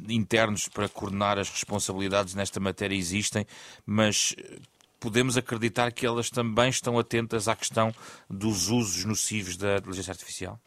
internos 0.09 0.69
para 0.69 0.89
coordenar 0.89 1.39
as 1.39 1.51
responsabilidades 1.51 2.35
nesta 2.35 2.59
matéria 2.59 2.97
existem, 2.97 3.47
mas 3.85 4.35
podemos 4.99 5.37
acreditar 5.37 5.93
que 5.93 6.07
elas 6.07 6.31
também 6.31 6.71
estão 6.71 6.99
atentas 6.99 7.47
à 7.47 7.55
questão 7.55 7.95
dos 8.31 8.71
usos 8.71 9.05
nocivos 9.05 9.57
da 9.59 9.77
inteligência 9.77 10.13
artificial? 10.13 10.59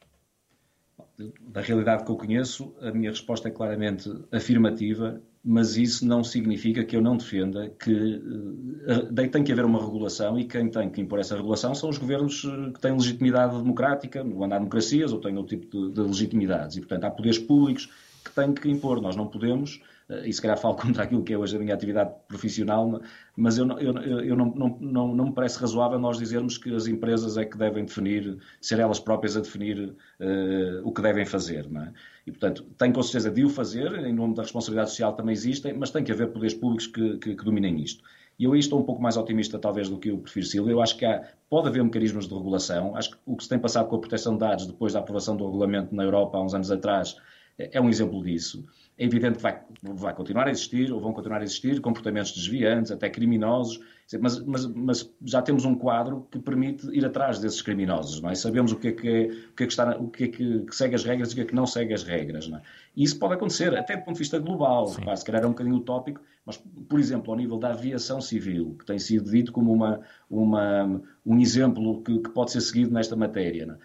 Da 1.42 1.62
realidade 1.62 2.06
que 2.06 2.12
eu 2.12 2.16
conheço, 2.16 2.76
a 2.80 2.92
minha 2.92 3.10
resposta 3.10 3.48
é 3.48 3.52
claramente 3.52 4.08
afirmativa 4.32 5.20
mas 5.44 5.78
isso 5.78 6.06
não 6.06 6.24
significa 6.24 6.84
que 6.84 6.96
eu 6.96 7.02
não 7.02 7.18
defenda 7.18 7.70
que 7.70 7.92
uh, 7.94 9.30
tem 9.32 9.44
que 9.44 9.52
haver 9.52 9.66
uma 9.66 9.80
regulação 9.80 10.38
e 10.40 10.46
quem 10.46 10.70
tem 10.70 10.90
que 10.90 11.02
impor 11.02 11.20
essa 11.20 11.36
regulação 11.36 11.74
são 11.74 11.90
os 11.90 11.98
governos 11.98 12.44
eh, 12.46 12.72
que 12.74 12.80
têm 12.80 12.94
legitimidade 12.94 13.58
democrática, 13.58 14.24
não 14.24 14.44
há 14.44 14.58
democracias 14.58 15.14
ou 15.14 15.22
têm 15.22 15.38
outro 15.38 15.58
tipo 15.58 15.70
de, 15.72 15.94
de 15.94 16.02
legitimidades. 16.02 16.78
E, 16.78 16.80
portanto, 16.80 17.06
há 17.06 17.12
poderes 17.12 17.40
públicos 17.40 17.90
que 18.28 18.36
têm 18.36 18.54
que 18.54 18.70
impor. 18.70 19.02
Nós 19.02 19.16
não 19.16 19.28
podemos 19.28 19.82
e 20.24 20.32
se 20.32 20.42
calhar 20.42 20.58
falo 20.58 20.76
contra 20.78 21.04
aquilo 21.04 21.24
que 21.24 21.34
é 21.34 21.38
hoje 21.38 21.56
a 21.56 21.60
minha 21.60 21.74
atividade 21.74 22.12
profissional, 22.28 23.02
mas 23.36 23.58
eu, 23.58 23.66
não, 23.66 23.80
eu, 23.80 23.94
eu 24.22 24.36
não, 24.36 24.46
não, 24.46 24.78
não, 24.80 25.16
não, 25.16 25.26
me 25.26 25.34
parece 25.34 25.60
razoável 25.60 26.00
nós 26.00 26.18
dizermos 26.18 26.58
que 26.58 26.74
as 26.74 26.88
empresas 26.88 27.38
é 27.38 27.46
que 27.46 27.58
devem 27.58 27.86
definir, 27.86 28.38
ser 28.62 28.80
elas 28.80 29.00
próprias 29.00 29.36
a 29.36 29.42
definir 29.42 29.90
uh, 29.90 30.82
o 30.84 30.94
que 30.94 31.02
devem 31.02 31.26
fazer. 31.26 31.70
Não 31.70 31.82
é? 31.82 31.94
E, 32.26 32.32
portanto, 32.32 32.64
tem 32.78 32.92
com 32.92 33.04
certeza 33.04 33.30
de 33.30 33.44
o 33.44 33.50
fazer, 33.50 33.94
em 34.06 34.14
nome 34.14 34.34
da 34.34 34.44
responsabilidade 34.44 34.92
social 34.92 35.14
também 35.14 35.34
existem, 35.34 35.74
mas 35.74 35.92
tem 35.92 36.04
que 36.04 36.12
haver 36.12 36.32
poderes 36.32 36.54
públicos 36.54 36.88
que, 36.88 37.18
que, 37.18 37.36
que 37.36 37.44
dominem 37.44 37.82
isto. 37.82 38.04
E 38.40 38.44
eu 38.44 38.54
aí 38.54 38.60
estou 38.60 38.80
um 38.80 38.84
pouco 38.84 39.02
mais 39.02 39.18
otimista, 39.18 39.58
talvez, 39.58 39.90
do 39.90 39.98
que 39.98 40.12
o 40.12 40.20
prefiro 40.20 40.46
Silva. 40.46 40.70
Eu 40.70 40.80
acho 40.80 40.96
que 40.96 41.06
há, 41.06 41.24
pode 41.50 41.68
haver 41.68 41.84
mecanismos 41.84 42.28
de 42.28 42.36
regulação. 42.36 42.96
Acho 42.96 43.12
que 43.12 43.18
o 43.26 43.36
que 43.36 43.44
se 43.44 43.50
tem 43.50 43.58
passado 43.58 43.88
com 43.88 43.96
a 43.96 44.00
proteção 44.00 44.34
de 44.34 44.40
dados 44.40 44.68
depois 44.68 44.94
da 44.94 45.00
aprovação 45.00 45.36
do 45.36 45.46
regulamento 45.46 45.94
na 45.96 46.04
Europa 46.04 46.38
há 46.38 46.44
uns 46.44 46.54
anos 46.54 46.70
atrás 46.70 47.18
é 47.58 47.82
um 47.82 47.90
exemplo 47.90 48.24
disso. 48.24 48.66
É 48.98 49.06
evidente 49.06 49.38
que 49.38 49.44
vai, 49.44 49.62
vai 49.82 50.14
continuar 50.14 50.48
a 50.48 50.52
existir, 50.52 50.92
ou 50.92 51.00
vão 51.00 51.14
continuar 51.14 51.42
a 51.42 51.44
existir, 51.44 51.80
comportamentos 51.82 52.32
desviantes, 52.32 52.92
até 52.92 53.10
criminosos, 53.10 53.80
mas, 54.20 54.40
mas, 54.46 54.66
mas, 54.66 55.14
já 55.26 55.42
temos 55.42 55.66
um 55.66 55.76
quadro 55.76 56.28
que 56.32 56.40
permite 56.40 56.88
ir 56.96 57.06
atrás 57.06 57.40
desses 57.40 57.62
criminosos, 57.62 58.22
não 58.22 58.30
é? 58.30 58.36
Sabemos 58.36 58.72
o 58.72 58.78
que 58.78 58.88
é 58.88 58.92
que, 58.92 59.08
é, 59.08 59.24
o 59.52 59.54
que, 59.54 59.64
é 59.64 59.66
que, 59.66 59.74
está, 59.74 59.98
o 59.98 60.08
que, 60.08 60.24
é 60.24 60.28
que, 60.30 60.66
segue 60.72 60.96
as 60.96 61.04
regras 61.04 61.30
e 61.30 61.34
o 61.34 61.36
que 61.36 61.42
é 61.42 61.46
que 61.46 61.56
não 61.56 61.68
segue 61.68 61.94
as 61.94 62.04
regras, 62.04 62.48
não 62.48 62.60
é? 62.60 62.62
E 62.96 63.04
isso 63.04 63.20
pode 63.20 63.34
acontecer, 63.34 63.76
até 63.76 63.98
do 63.98 64.06
ponto 64.06 64.14
de 64.14 64.20
vista 64.20 64.40
global, 64.40 64.88
se 64.88 65.26
calhar 65.26 65.44
é 65.44 65.46
um 65.46 65.52
bocadinho 65.52 65.76
utópico, 65.76 66.22
mas, 66.46 66.58
por 66.58 67.00
exemplo, 67.00 67.32
ao 67.32 67.38
nível 67.38 67.58
da 67.58 67.72
aviação 67.72 68.22
civil, 68.22 68.76
que 68.80 68.86
tem 68.86 68.98
sido 68.98 69.30
dito 69.30 69.52
como 69.52 69.74
uma, 69.74 70.00
uma 70.30 71.02
um 71.26 71.40
exemplo 71.40 72.02
que, 72.02 72.20
que, 72.20 72.30
pode 72.30 72.52
ser 72.52 72.62
seguido 72.62 72.94
nesta 72.94 73.16
matéria, 73.16 73.66
não 73.66 73.76
é? 73.76 73.78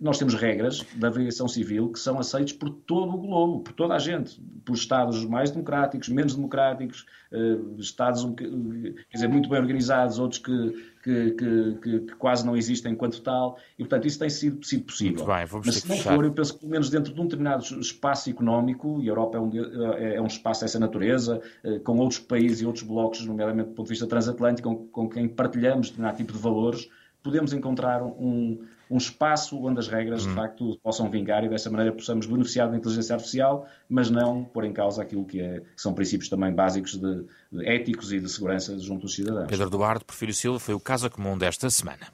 Nós 0.00 0.18
temos 0.18 0.34
regras 0.34 0.84
da 0.96 1.08
aviação 1.08 1.46
civil 1.46 1.90
que 1.90 1.98
são 1.98 2.18
aceitas 2.18 2.52
por 2.52 2.70
todo 2.70 3.14
o 3.14 3.18
globo, 3.18 3.60
por 3.60 3.72
toda 3.72 3.94
a 3.94 3.98
gente, 3.98 4.40
por 4.64 4.74
Estados 4.74 5.24
mais 5.26 5.50
democráticos, 5.50 6.08
menos 6.08 6.34
democráticos, 6.34 7.04
uh, 7.32 7.78
Estados 7.78 8.24
quer 8.34 8.94
dizer, 9.12 9.28
muito 9.28 9.48
bem 9.48 9.58
organizados, 9.58 10.18
outros 10.18 10.40
que, 10.40 10.92
que, 11.02 11.30
que, 11.32 11.74
que, 11.82 12.14
quase 12.16 12.46
não 12.46 12.56
existem 12.56 12.92
enquanto 12.92 13.20
tal, 13.20 13.58
e 13.78 13.82
portanto 13.82 14.06
isso 14.06 14.18
tem 14.18 14.30
sido, 14.30 14.64
sido 14.64 14.84
possível. 14.84 15.26
Bem, 15.26 15.46
Mas 15.64 15.76
se 15.76 15.88
não 15.88 15.96
for, 15.96 16.24
eu 16.24 16.32
penso 16.32 16.54
que 16.54 16.60
pelo 16.60 16.72
menos 16.72 16.88
dentro 16.88 17.12
de 17.12 17.20
um 17.20 17.24
determinado 17.24 17.62
espaço 17.80 18.30
económico, 18.30 19.00
e 19.02 19.06
a 19.06 19.10
Europa 19.10 19.36
é 19.36 19.40
um, 19.40 19.50
é, 19.96 20.14
é 20.16 20.20
um 20.20 20.26
espaço 20.26 20.62
dessa 20.62 20.78
natureza, 20.78 21.40
uh, 21.64 21.80
com 21.80 21.98
outros 21.98 22.20
países 22.20 22.60
e 22.60 22.66
outros 22.66 22.84
blocos, 22.84 23.24
nomeadamente 23.26 23.70
do 23.70 23.74
ponto 23.74 23.86
de 23.86 23.90
vista 23.90 24.06
transatlântico, 24.06 24.68
com, 24.68 24.86
com 24.88 25.08
quem 25.08 25.28
partilhamos 25.28 25.88
determinado 25.88 26.16
tipo 26.16 26.32
de 26.32 26.38
valores, 26.38 26.88
podemos 27.22 27.52
encontrar 27.52 28.02
um, 28.02 28.64
um 28.90 28.96
espaço 28.96 29.62
onde 29.64 29.78
as 29.78 29.88
regras, 29.88 30.22
de 30.22 30.28
hum. 30.28 30.34
facto, 30.34 30.78
possam 30.82 31.08
vingar 31.08 31.44
e 31.44 31.48
dessa 31.48 31.70
maneira 31.70 31.92
possamos 31.92 32.26
beneficiar 32.26 32.68
da 32.70 32.76
inteligência 32.76 33.14
artificial, 33.14 33.66
mas 33.88 34.10
não 34.10 34.44
pôr 34.44 34.64
em 34.64 34.72
causa 34.72 35.02
aquilo 35.02 35.24
que, 35.24 35.40
é, 35.40 35.60
que 35.60 35.80
são 35.80 35.94
princípios 35.94 36.28
também 36.28 36.52
básicos 36.52 36.96
de, 36.96 37.24
de, 37.52 37.66
éticos 37.66 38.12
e 38.12 38.20
de 38.20 38.28
segurança 38.28 38.78
junto 38.78 39.02
dos 39.02 39.14
cidadãos. 39.14 39.46
Pedro 39.48 39.70
Duarte, 39.70 40.04
Porfírio 40.04 40.34
Silva, 40.34 40.58
foi 40.58 40.74
o 40.74 40.80
caso 40.80 41.08
comum 41.08 41.38
desta 41.38 41.70
semana. 41.70 42.08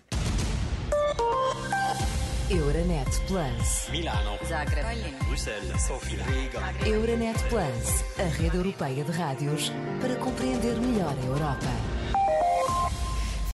Euronet 2.48 3.10
Plus. 3.26 3.88
Milano. 3.90 4.38
Zagreb. 4.46 4.84
Bruxelas. 5.26 5.82
Sofia. 5.82 6.22
Riga. 6.22 6.88
Euronet 6.88 7.42
Plus, 7.48 8.04
a 8.20 8.28
rede 8.40 8.56
europeia 8.56 9.02
de 9.02 9.10
rádios 9.10 9.72
para 10.00 10.14
compreender 10.16 10.76
melhor 10.76 11.12
a 11.12 11.26
Europa. 11.26 11.95